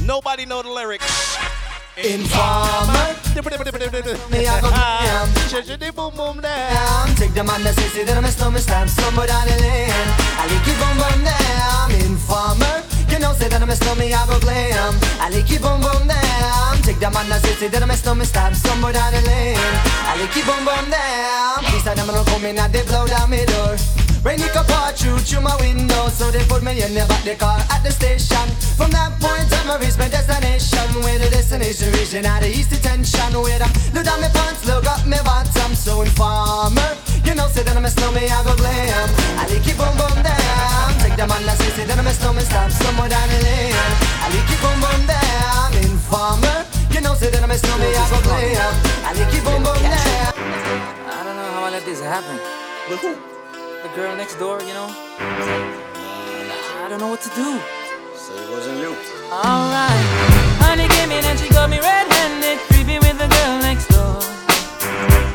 [0.06, 1.35] Nobody know the lyrics.
[1.98, 3.16] Informer,
[4.28, 5.32] me, I go blam.
[5.96, 7.08] boom boom down.
[7.16, 10.10] Take the man that says it, that I'm a stormy stamp somewhere down the lane.
[10.36, 11.88] I leave you bum bum down.
[12.04, 13.76] Informer, you know, say that I'm a
[14.12, 14.92] I go glam.
[15.24, 16.84] I leave you bum bum down.
[16.84, 17.82] Take the man that says it, that
[18.60, 19.56] somewhere down the lane.
[19.56, 21.64] I leave you bum bum down.
[21.64, 24.05] Please, I'm gonna come in and they blow down my door.
[24.26, 27.22] Rain it can pour through through my window, so they put me in the back
[27.22, 28.42] the car at the station.
[28.74, 30.82] From that point on, I reached my destination.
[31.06, 33.38] Where the destination region out of east detention.
[33.38, 35.78] Where I look down my pants, look up my bottom.
[35.78, 39.06] So informer, you know, say that I'm a snowman, I go glam.
[39.38, 40.90] I like it boom boom down.
[41.06, 43.78] Take the man that says say that I'm a snowman, stop somewhere down the lane.
[43.78, 45.70] I like it boom boom down.
[45.86, 48.74] Informer, you know, say that I'm a snowman, I go glam.
[49.06, 50.34] I like it boom boom down.
[51.14, 52.42] I don't know how I let this happen.
[52.90, 53.35] With who?
[53.96, 54.92] The girl next door, you know?
[55.20, 57.62] I don't know what to do.
[58.20, 58.92] So it wasn't you.
[59.32, 60.04] Alright.
[60.60, 64.20] Honey came in and she got me red-handed, creepy with the girl next door.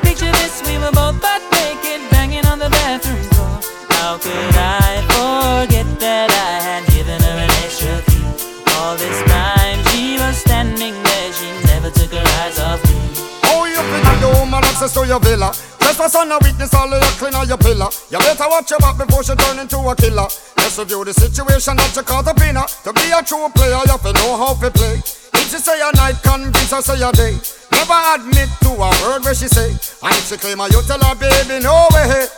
[0.05, 3.65] Picture this, we were both butt naked, banging on the bathroom door.
[3.97, 8.29] How could I forget that I had given her an extra key?
[8.77, 13.25] All this time she was standing there, she never took her eyes off me.
[13.57, 15.49] Oh, you think I do woman access to your villa?
[15.91, 17.91] Trespass on a witness, all of your clean on your pillar.
[18.11, 20.31] You better watch your back before she turn into a killer.
[20.57, 22.67] Let's review the situation that you caught up in her.
[22.87, 25.03] To be a true player, you have to know how to play.
[25.03, 27.35] If If she say a night, convince her say a day.
[27.75, 29.75] Never admit to a word where she say.
[29.75, 32.31] And if she claim her, you tell her, baby, no way.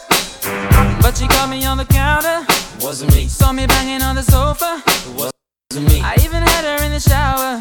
[1.05, 2.49] But she caught me on the counter.
[2.81, 3.29] Wasn't me.
[3.29, 4.81] Saw me banging on the sofa.
[5.13, 6.01] Wasn't me.
[6.01, 7.61] I even had her in the shower.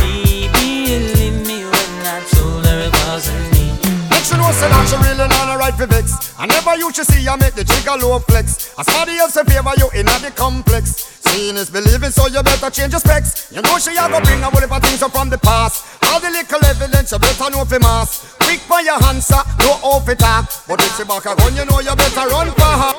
[4.51, 6.35] know say that she really not a right for vex.
[6.37, 8.75] I never used to see you make the trigger low flex.
[8.77, 11.07] As somebody else in favor you in the complex.
[11.21, 13.51] Seeing is believing, so you better change your specs.
[13.51, 15.85] You know she a go bring a whole heap of things up from the past.
[16.11, 18.35] All the little evidence you better know for mass.
[18.43, 20.51] Quick for your answer, no off it up.
[20.67, 22.93] But if she back a gun, you know you better run for her.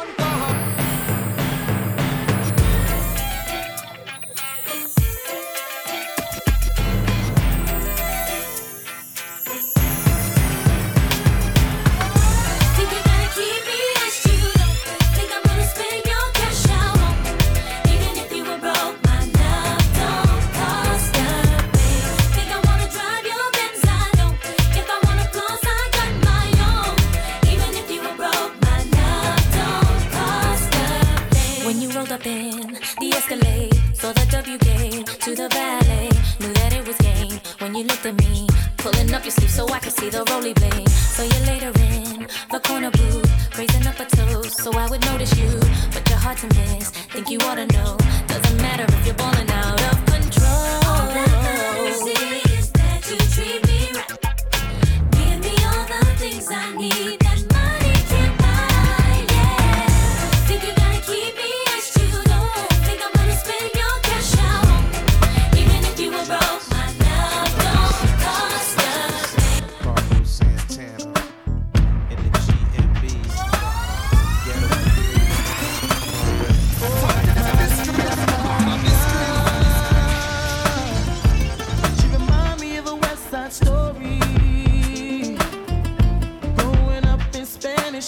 [32.23, 36.09] Up the Escalade, saw the W gate to the valet,
[36.39, 37.41] knew that it was game.
[37.59, 38.47] When you looked at me,
[38.77, 40.89] pulling up your sleeve so I could see the roly blade.
[40.89, 45.37] So you later in the corner booth, raising up a toast so I would notice
[45.37, 45.51] you.
[45.93, 47.97] But you're hard to miss, think you ought to know.
[48.29, 50.79] Doesn't matter if you're balling out of control.
[50.87, 55.11] All that matters is that you treat me right.
[55.11, 57.22] Give me all the things I need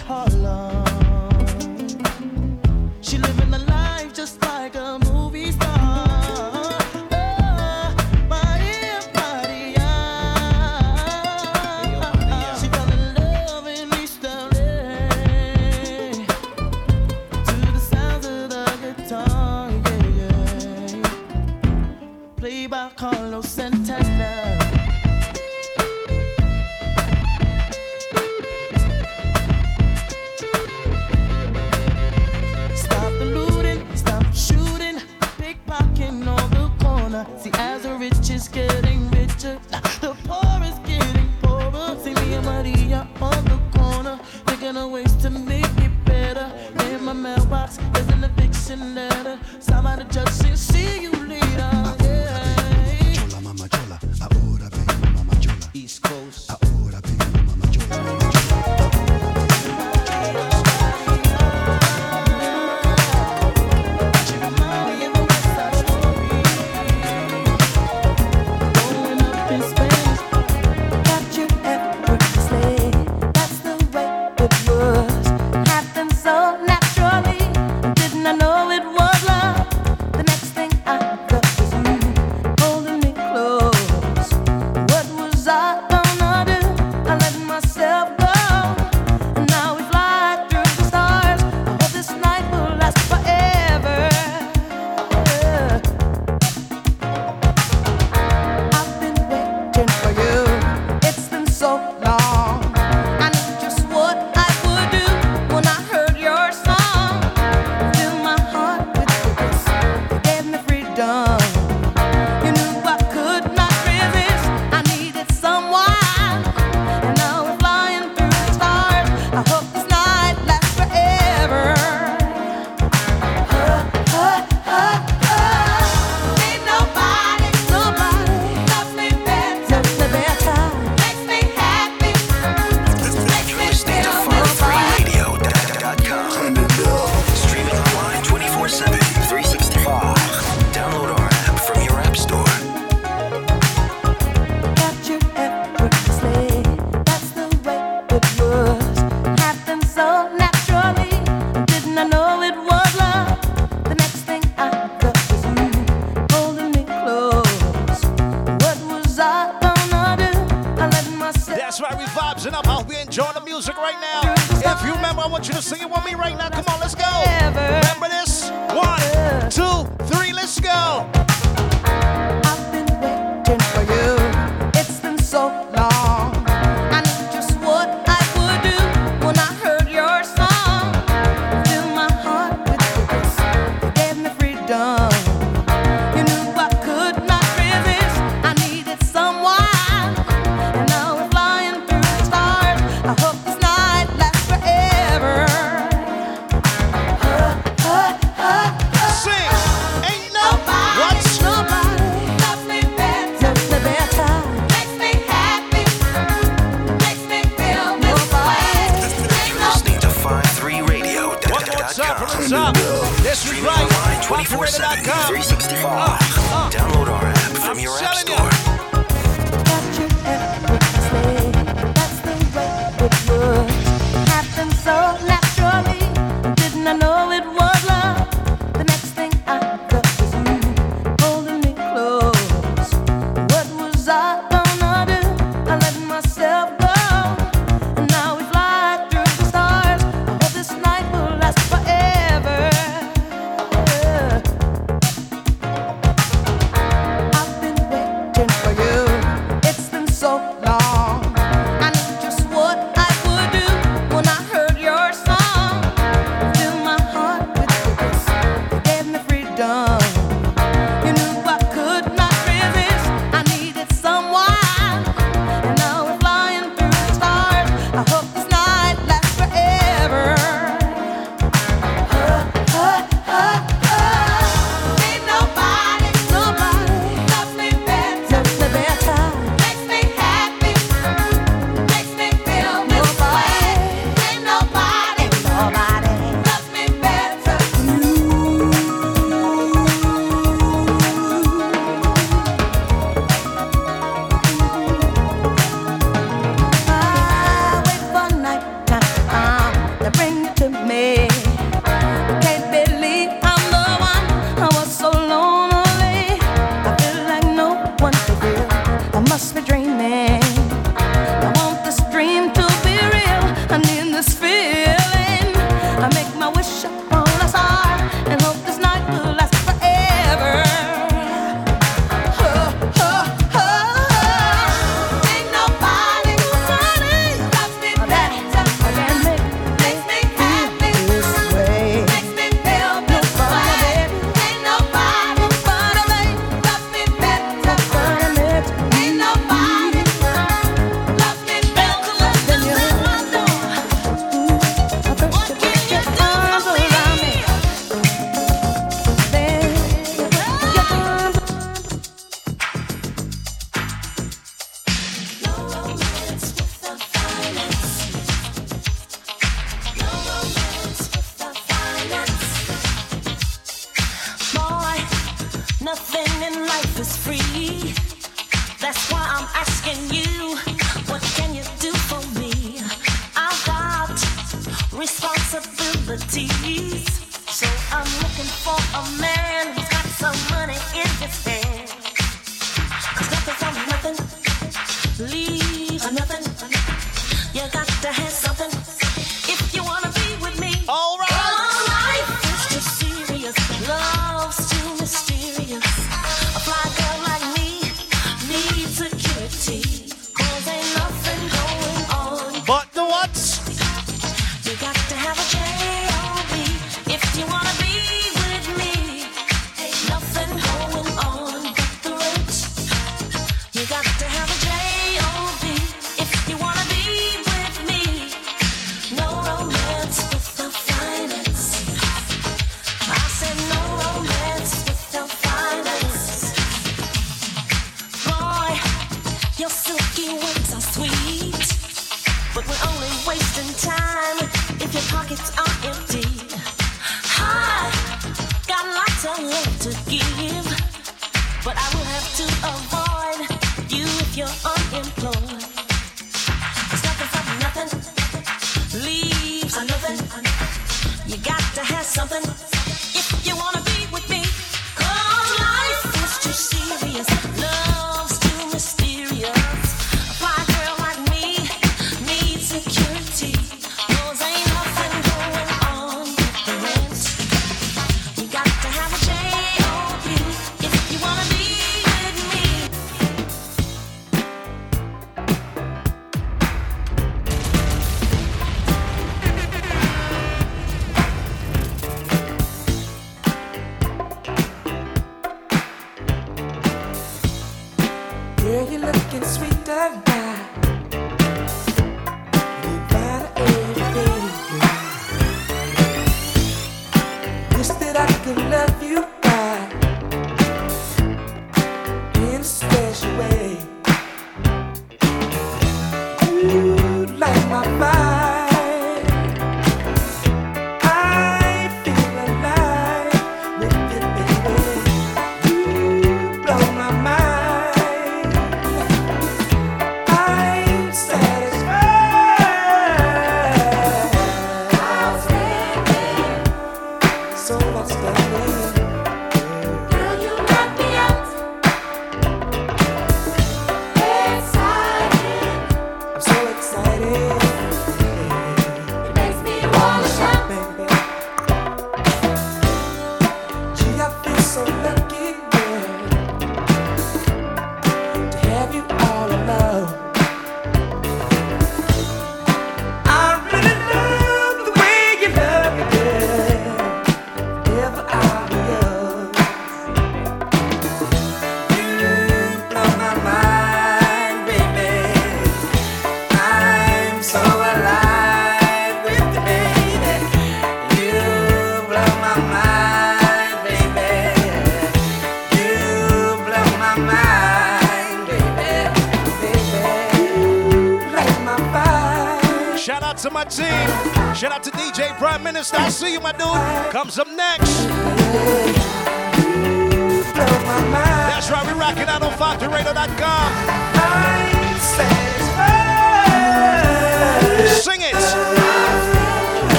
[0.00, 0.81] Harlem.
[38.02, 38.81] As the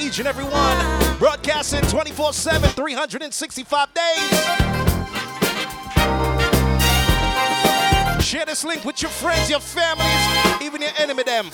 [0.00, 1.18] each and every one.
[1.18, 4.78] Broadcasting 24 7, 365 days.
[8.24, 11.47] Share this link with your friends, your families, even your enemy them.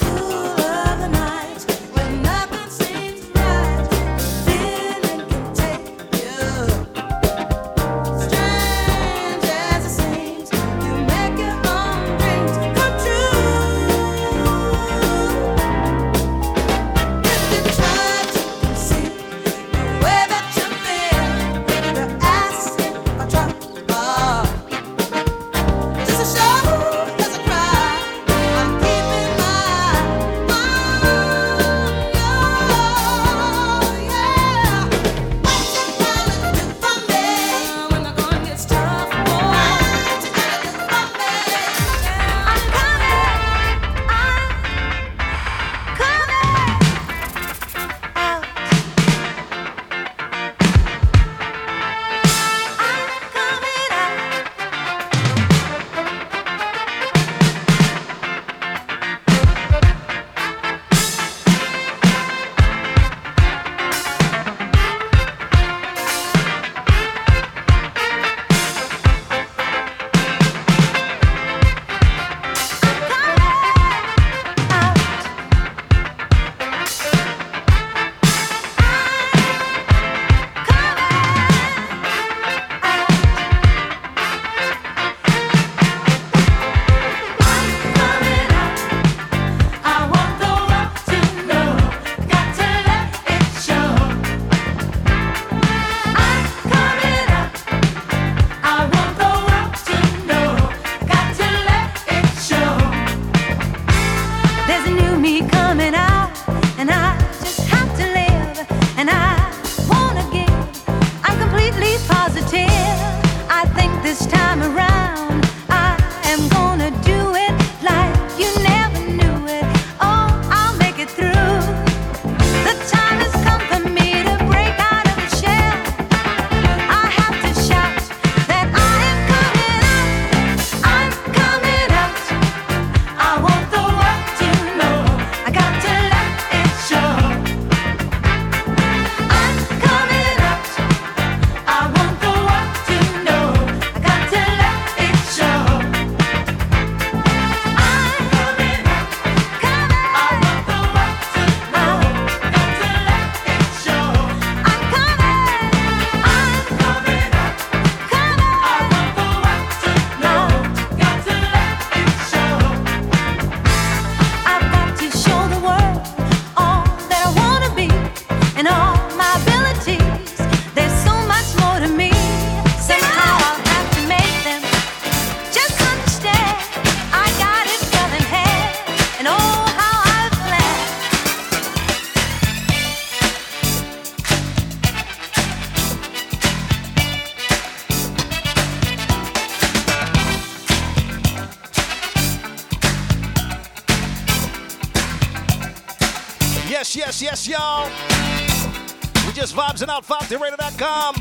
[200.26, 201.14] DeRader.com.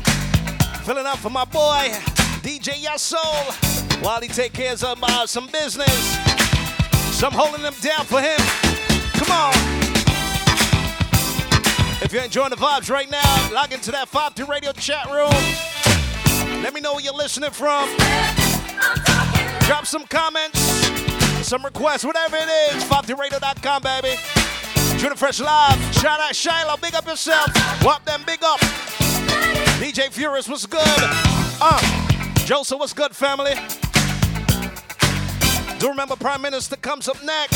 [0.84, 1.90] Filling up for my boy,
[2.42, 6.16] DJ Yasol, while he take care of some, uh, some business.
[7.12, 8.38] So I'm holding them down for him.
[9.14, 9.54] Come on.
[12.02, 15.32] If you're enjoying the vibes right now, log into that 5-2 radio chat room.
[16.62, 17.88] Let me know where you're listening from.
[19.66, 20.58] Drop some comments,
[21.46, 22.84] some requests, whatever it is.
[22.84, 24.18] 5-2radio.com, baby.
[24.98, 25.94] Juniorfresh Live.
[25.94, 26.76] Shout out Shiloh.
[26.78, 27.50] Big up yourself.
[27.82, 28.60] Whop them big up.
[29.84, 30.80] DJ Furious, what's good?
[31.60, 31.78] Uh,
[32.46, 33.52] Joseph, what's good, family?
[35.78, 37.53] Do remember Prime Minister comes up next.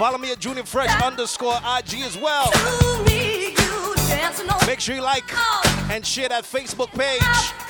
[0.00, 2.50] Follow me at Juniorfresh underscore IG as well.
[4.66, 5.30] Make sure you like
[5.90, 7.69] and share that Facebook page.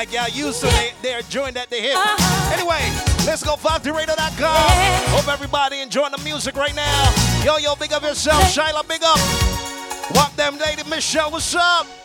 [0.00, 0.66] like y'all used to.
[0.66, 1.94] They, they are joined at the hip.
[1.94, 2.54] Uh-huh.
[2.54, 2.80] Anyway,
[3.26, 4.40] let's go 53radio.com.
[4.40, 4.98] Yeah.
[5.10, 7.44] Hope everybody enjoying the music right now.
[7.44, 8.42] Yo, yo, big up yourself.
[8.44, 9.20] Shyla, big up.
[10.16, 11.99] Walk them lady Michelle, what's up?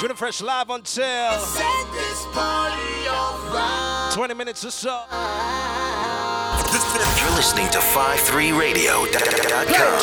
[0.00, 1.36] Juniorfresh live until
[4.14, 5.02] 20 minutes or so.
[7.20, 10.00] You're listening to 53radio.com.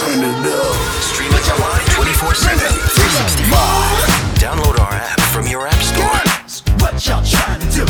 [1.02, 4.38] Stream it online 24 7, 365.
[4.38, 6.06] Download our app from your app store.
[6.78, 7.86] What y'all trying to do?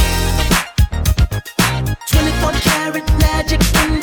[2.08, 4.00] 24 karat magic in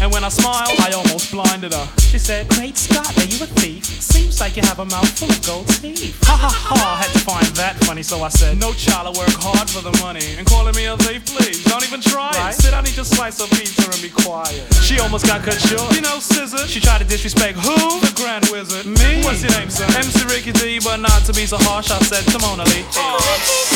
[0.00, 1.88] And when I smiled, I almost blinded her.
[1.98, 3.84] She said, Great Scott, are you a thief?
[3.84, 6.16] Seems like you have a mouthful of gold teeth.
[6.24, 9.18] Ha ha ha, I had to find that funny, so I said, No child, I
[9.18, 10.38] work hard for the money.
[10.38, 12.54] And calling me a thief, please, don't even try right?
[12.54, 12.62] it.
[12.62, 14.62] Sit down, eat your slice of pizza and be quiet.
[14.86, 15.94] She almost got cut short.
[15.94, 16.66] You know, scissor.
[16.68, 17.74] She tried to disrespect who?
[18.00, 18.86] The Grand Wizard.
[18.86, 19.24] Me.
[19.26, 19.84] What's your name, sir?
[19.98, 23.67] MC Ricky D, but not to be so harsh, I said, "Simona Lee." Oh.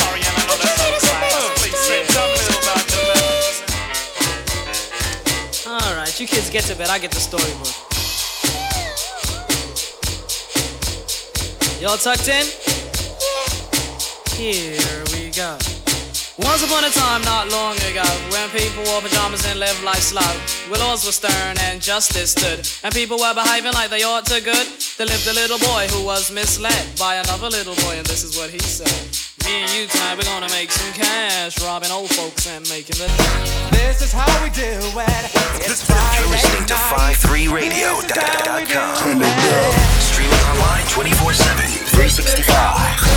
[6.33, 7.69] kids get to bed, I get the storybook.
[11.81, 12.47] Y'all tucked in?
[14.33, 15.59] Here we go.
[16.39, 20.33] Once upon a time, not long ago, when people wore pajamas and lived life slow,
[20.71, 24.41] where laws were stern and justice stood, and people were behaving like they ought to
[24.41, 28.25] good, there lived a little boy who was misled by another little boy, and this
[28.25, 28.89] is what he said.
[29.45, 33.11] Me and you tonight, we're gonna make some cash, robbing old folks and making the.
[33.73, 35.25] This is how we do it.
[35.67, 35.85] It's
[36.93, 39.23] 1053radio.com.
[39.99, 43.12] Streaming online 24 7, 365.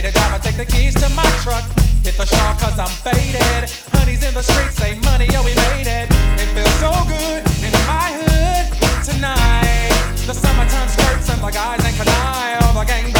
[0.00, 1.64] Designated driver, take the keys to my truck.
[2.00, 3.68] Hit the shore cause I'm faded.
[3.92, 6.08] Honey's in the streets, say money, yo, we made it.
[6.40, 8.64] It feels so good in my hood
[9.04, 9.92] tonight.
[10.24, 12.62] The summertime skirts and the guys ain't canine.
[12.64, 13.19] All the gangbangers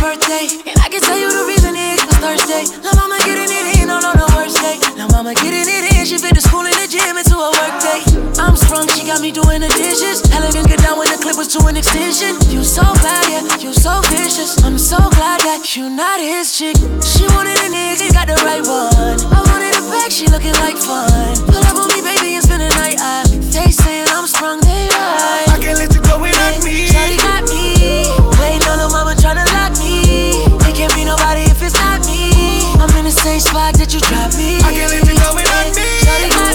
[0.00, 0.46] birthday.
[0.68, 2.64] And I can tell you the reason it was Thursday.
[2.82, 4.76] La mama getting it in on on the worst day.
[4.96, 6.66] La mama getting it in, she fit the school
[8.76, 10.20] I'm she got me doing the dishes.
[10.36, 12.36] Elegant get down when the clip was to an extension.
[12.52, 14.60] You so bad, yeah, you so vicious.
[14.68, 16.76] I'm so glad that you not his chick.
[17.00, 19.16] She wanted a nigga, got the right one.
[19.32, 21.08] I wanted a back, she looking like fun.
[21.48, 23.00] Pull up on me, baby, and spend the night.
[23.00, 25.48] I, they saying I'm sprung, they right.
[25.48, 26.84] I can't let you go without me.
[26.92, 28.04] Shawty got me.
[28.36, 30.44] Waiting on her mama tryna lock me.
[30.68, 32.60] It can't be nobody if it's not me.
[32.76, 34.60] I'm in the same spot that you dropped me.
[34.60, 35.88] I can't let you go without me.
[36.04, 36.45] Shawty got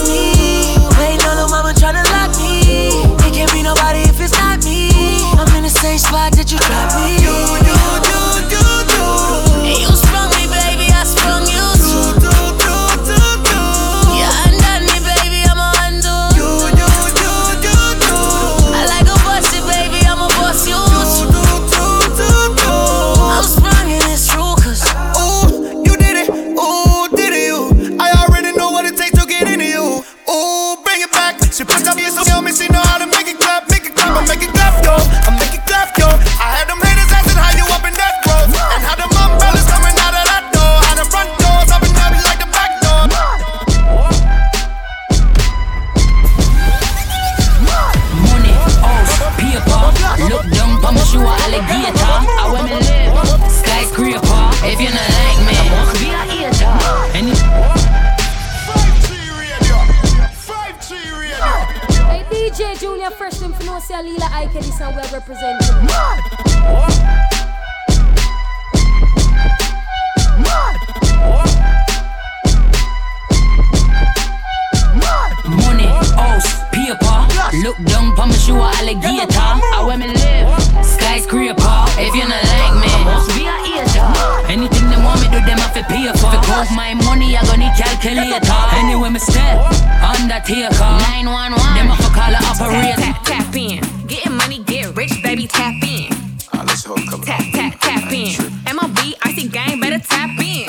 [6.02, 7.22] spot that you dropped me.
[7.22, 7.51] You,
[86.22, 86.62] have to pay for.
[86.62, 88.40] If count my money, I gonna need calculator.
[88.78, 89.58] Anyway, me step,
[90.02, 90.78] undertaker.
[91.26, 93.00] 911, them have to call a operator.
[93.00, 93.80] Tap, tap in.
[94.06, 96.10] Getting money, get rich, baby, tap in.
[96.52, 97.18] let's hold a.
[97.24, 98.34] Tap, tap, tap in.
[98.66, 100.66] MLB, icy gang, better tap in.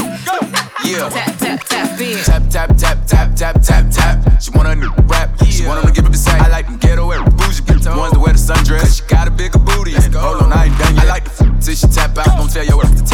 [0.83, 1.09] Yeah.
[1.09, 2.17] Tap, tap, tap in.
[2.23, 4.41] Tap, tap, tap, tap, tap, tap, tap.
[4.41, 5.29] She want a new rap.
[5.49, 6.41] She want him to give up the sack.
[6.41, 7.83] I like them ghetto wear bougie bitch.
[7.83, 8.99] The ones that wear the sundress.
[8.99, 9.93] She got a bigger booty.
[9.93, 11.05] Hold on, I ain't done yet.
[11.05, 12.37] I like the f- till she tap out.
[12.37, 13.12] Don't tell your work to tap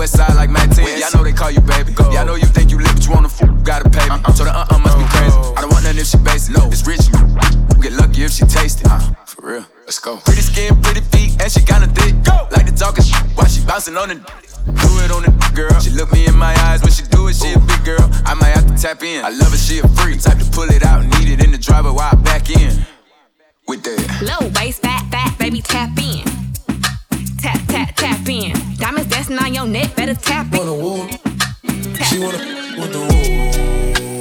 [0.00, 0.98] west side like Matt 10.
[0.98, 1.92] Yeah, I know they call you baby.
[2.10, 4.16] Yeah, I know you think you lit, but you wanna f- gotta pay me.
[4.24, 5.36] I'm so the uh-uh must be crazy.
[5.36, 6.56] I don't want nothing if she basic.
[6.56, 7.04] No, it's rich.
[7.12, 8.86] You get lucky if she taste it.
[8.86, 9.12] Uh-huh.
[9.26, 9.64] For real.
[9.84, 10.16] Let's go.
[10.24, 12.16] Pretty skin, pretty feet, and she kinda thick.
[12.24, 12.48] Go.
[12.48, 14.20] Like the talking shit while she bouncing on it.
[14.64, 15.78] Do it on the girl.
[15.84, 17.36] She look me in my eyes when she do it.
[17.36, 18.04] She a big girl.
[18.24, 19.22] I might have to tap in.
[19.22, 19.60] I love it.
[19.60, 20.22] She a freak.
[20.22, 22.72] Type to pull it out, need it in the driver while I back in.
[23.68, 24.00] With that.
[24.24, 26.39] Low waist, fat, fat, baby, tap in.
[27.40, 28.52] Tap, tap, tap in.
[28.76, 30.60] Diamonds dancing on your neck, better tap in.
[32.04, 32.38] She wanna
[32.78, 34.19] with the woo.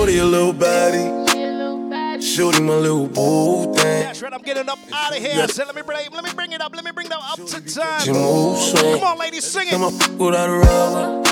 [0.00, 2.22] Shorty a little body.
[2.22, 4.04] Shorty my little boo thing.
[4.04, 5.46] That's right, I'm getting up out of here.
[5.48, 6.74] So let me bring, let me bring it up.
[6.74, 8.00] Let me bring that up to time.
[8.00, 8.98] She moves so.
[8.98, 10.02] Come on, ladies, sing I'm a it.
[10.02, 11.22] f- without a rubber.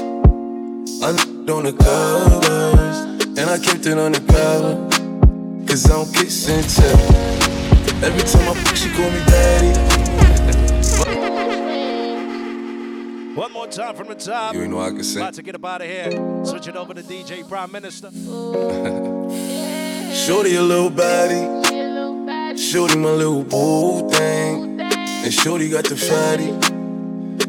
[1.02, 1.08] I
[1.50, 3.38] on the covers.
[3.38, 4.86] And I kept it undercover.
[5.66, 8.04] Cause I don't kiss and tell.
[8.04, 10.17] Every time I fuck, she call me daddy.
[13.39, 14.52] One more time from the top.
[14.52, 15.23] You ain't know I can sing.
[15.23, 16.10] About to get up out of here.
[16.44, 18.10] Switch it over to DJ Prime Minister.
[20.12, 22.59] Shorty a little baddie.
[22.59, 24.81] Shorty my little boo thing.
[24.81, 26.48] And Shorty got the fatty.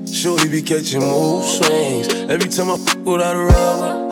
[0.06, 2.08] Shorty be catching mood swings.
[2.30, 4.10] Every time I fuck without a rubber,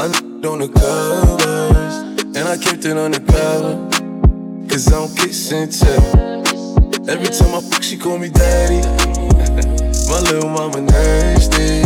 [0.00, 1.94] I n- on the covers.
[2.36, 3.88] And I kept it undercover.
[4.68, 6.42] Cause I don't kiss and tell.
[7.08, 8.82] Every time I fuck, she call me daddy.
[10.08, 11.82] My little mama nasty.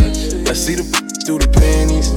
[0.49, 0.83] I see the
[1.25, 2.13] through the panties.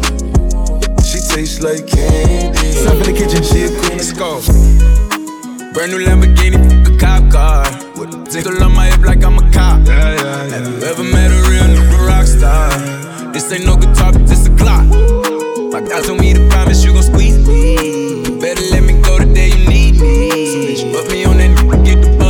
[1.04, 2.72] She tastes like candy.
[2.72, 3.42] Step in the kitchen.
[3.42, 3.96] She a queen.
[3.96, 4.40] Let's go.
[5.72, 7.64] Brand new Lamborghini, a cop car.
[7.96, 9.86] With a tickle on my hip like I'm a cop.
[9.86, 12.68] Yeah, yeah, Have you ever met a real nigga rock star?
[13.32, 14.84] This ain't no guitar, but this a clock.
[15.72, 18.38] My God told me to promise you gon' squeeze me.
[18.38, 20.30] Better let me go the day you need me.
[20.46, 22.23] So bitch, put me on that nigga, get the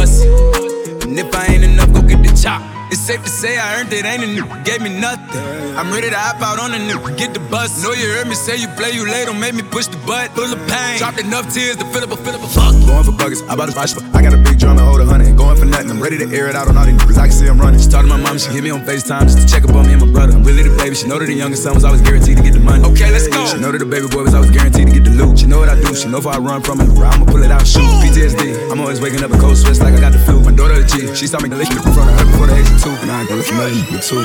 [3.05, 5.37] safe to say I earned it, ain't a nigga gave me nothing.
[5.77, 7.83] I'm ready to hop out on a nigga, get the bus.
[7.85, 10.31] Know you heard me say you play, you late, don't make me push the butt.
[10.33, 12.73] Full of pain, dropped enough tears to fill up a fill up a fuck.
[12.89, 14.05] Going for buggers, I bought a spot.
[14.15, 15.37] I got a big drum and hold a hundred.
[15.37, 15.91] Going for nothing.
[15.91, 17.19] I'm ready to air it out on all these niggas.
[17.21, 17.79] I can see I'm running.
[17.79, 19.87] She talked to my mom, she hit me on FaceTime just to check up on
[19.87, 20.33] me and my brother.
[20.33, 20.97] I'm really the baby.
[20.97, 22.83] She know that the youngest son was always guaranteed to get the money.
[22.85, 23.45] Okay, let's go.
[23.47, 25.39] She know that the baby boy was always guaranteed to get the loot.
[25.39, 25.95] She know what I do.
[25.95, 27.85] She know if I run from it, I'ma pull it out, shoot.
[28.01, 28.73] PTSD.
[28.73, 30.41] I'm always waking up in cold sweats like I got the flu.
[30.41, 31.15] My daughter a G.
[31.15, 32.91] She saw me lick in front of her before the age of two.
[33.05, 34.25] And I ain't gonna look for nothing but two.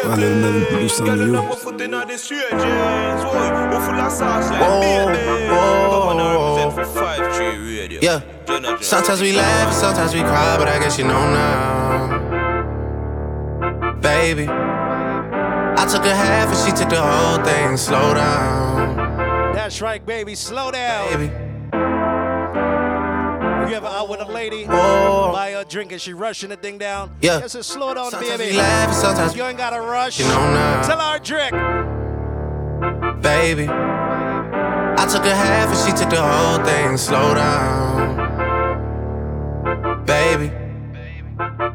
[0.00, 1.40] I let him never do something to you.
[8.00, 8.20] Yeah.
[8.80, 12.18] Sometimes we laugh, sometimes we cry, but I guess you know now.
[14.00, 17.76] Baby, I took a half and she took the whole thing.
[17.76, 18.96] Slow down.
[19.54, 20.34] That's right, baby.
[20.34, 21.08] Slow down.
[21.10, 21.30] Baby.
[23.70, 25.30] You ever out with a lady, Oh.
[25.32, 27.10] buy her a drink and she rushing the thing down?
[27.20, 27.40] Yeah.
[27.40, 28.52] Just slow down, Sometimes baby.
[28.52, 30.18] we laugh, sometimes you ain't gotta rush.
[30.18, 30.82] You know now.
[30.82, 31.52] Tell her drink.
[33.22, 36.96] Baby, I took a half and she took the whole thing.
[36.96, 37.89] Slow down.
[40.10, 40.50] Baby,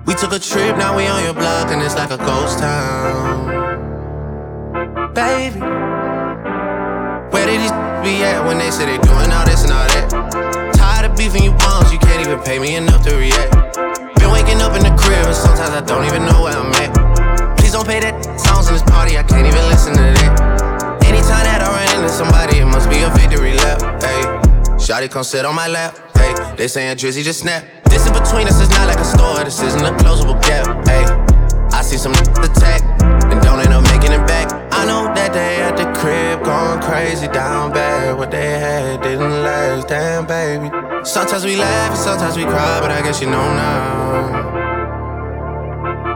[0.06, 3.48] we took a trip, now we on your block and it's like a ghost town.
[5.14, 5.62] Baby,
[7.32, 7.72] where did these
[8.04, 10.74] be at when they say they doing all this and all that?
[10.76, 13.56] Tired of beefing you bums, you can't even pay me enough to react.
[14.20, 17.58] Been waking up in the crib and sometimes I don't even know where I'm at.
[17.58, 21.08] Please don't pay that songs in this party, I can't even listen to that.
[21.08, 23.80] Anytime that I run into somebody, it must be a victory lap.
[24.04, 24.20] Hey,
[24.76, 25.96] Shotty come sit on my lap.
[26.18, 27.64] Hey, they saying Drizzy just snap.
[28.06, 30.66] In between us is not like a store, this isn't a closable gap.
[30.88, 31.06] Hey,
[31.76, 32.82] I see some attack
[33.32, 34.52] and don't end up making it back.
[34.72, 38.18] I know that they at the crib going crazy down bad.
[38.18, 40.70] What they had didn't last, damn baby.
[41.04, 44.44] Sometimes we laugh and sometimes we cry, but I guess you know now,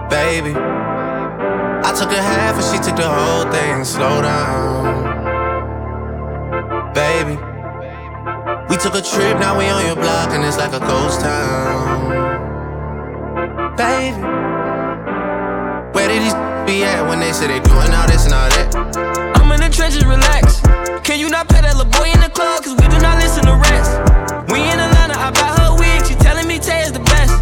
[0.10, 0.54] baby.
[0.56, 3.84] I took a half and she took the whole thing.
[3.84, 5.04] Slow down,
[6.94, 7.49] baby.
[8.70, 12.06] We took a trip, now we on your block and it's like a ghost town,
[13.76, 14.22] baby.
[15.92, 16.38] Where did these
[16.70, 18.76] be at when they say they doing all this and all that?
[19.42, 20.62] I'm in the trenches, relax.
[21.02, 22.64] Can you not pet that little boy in the club?
[22.64, 23.98] Cause we do not listen to rest.
[24.54, 26.06] We in Atlanta, I buy her wig.
[26.06, 27.34] She telling me Tay is the best.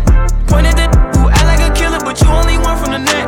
[0.47, 3.26] Pointed at who act like a killer, but you only one from the net.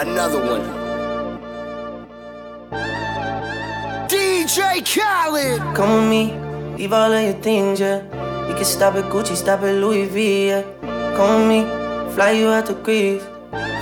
[0.00, 0.64] Another one.
[4.08, 5.60] DJ Khaled.
[5.76, 6.32] Come with me,
[6.78, 8.00] leave all of your things, yeah.
[8.48, 10.62] You can stop at Gucci, stop at Louis V, yeah.
[11.14, 13.22] Come with me, fly you out to Greece.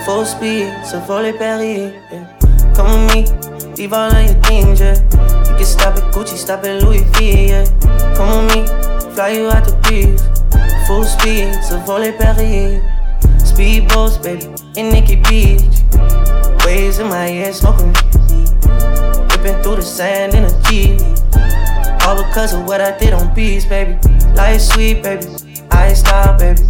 [0.07, 2.74] Full speed, so volley Paris, yeah.
[2.74, 4.99] Come with me, leave all of your things, yeah.
[5.47, 7.65] You can stop at Gucci, stop at Louis V, yeah.
[8.16, 10.27] Come with me, fly you out to Greece.
[10.89, 12.98] Full speed, so volley Paris.
[13.59, 14.47] Speedboats, baby,
[14.80, 15.82] in Nikki Beach.
[16.64, 17.89] Waves in my head, smoking.
[19.35, 21.01] Ripping through the sand in a Jeep.
[22.06, 23.98] All because of what I did on beats, baby.
[24.36, 25.26] Life sweet, baby.
[25.72, 26.62] I ain't stop, baby.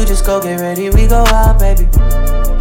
[0.00, 1.84] You just go get ready, we go out, baby.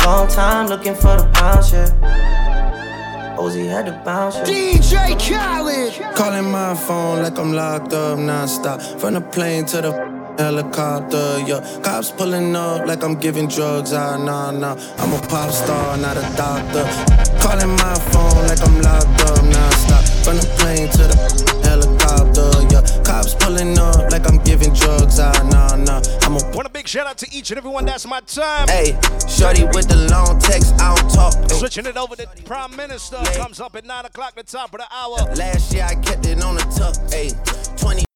[0.03, 3.38] Long time looking for the bounce, yeah.
[3.40, 4.44] Ozzy had to bounce, yeah.
[4.44, 6.18] DJ Khaled.
[6.18, 8.82] Calling my phone like I'm locked up non-stop.
[8.99, 11.60] From the plane to the helicopter, yeah.
[11.84, 14.76] Cops pulling up like I'm giving drugs, ah, nah, nah.
[14.98, 16.86] I'm a pop star, not a doctor.
[17.42, 20.04] Calling my phone like I'm locked up, nah, stop.
[20.24, 21.18] From the plane to the
[21.64, 23.04] helicopter, yeah.
[23.04, 26.02] Cops pulling up like I'm giving drugs, ah, nah, nah.
[26.22, 26.56] I'm a.
[26.56, 28.68] Want a big shout out to each and everyone that's my time.
[28.68, 28.98] Hey,
[29.28, 31.34] Shorty with the long text, I don't talk.
[31.52, 33.18] Switching it over to Prime Minister.
[33.36, 35.18] Comes up at 9 o'clock, the top of the hour.
[35.36, 37.32] Last year I kept it on the tuck, hey.
[37.78, 38.07] 20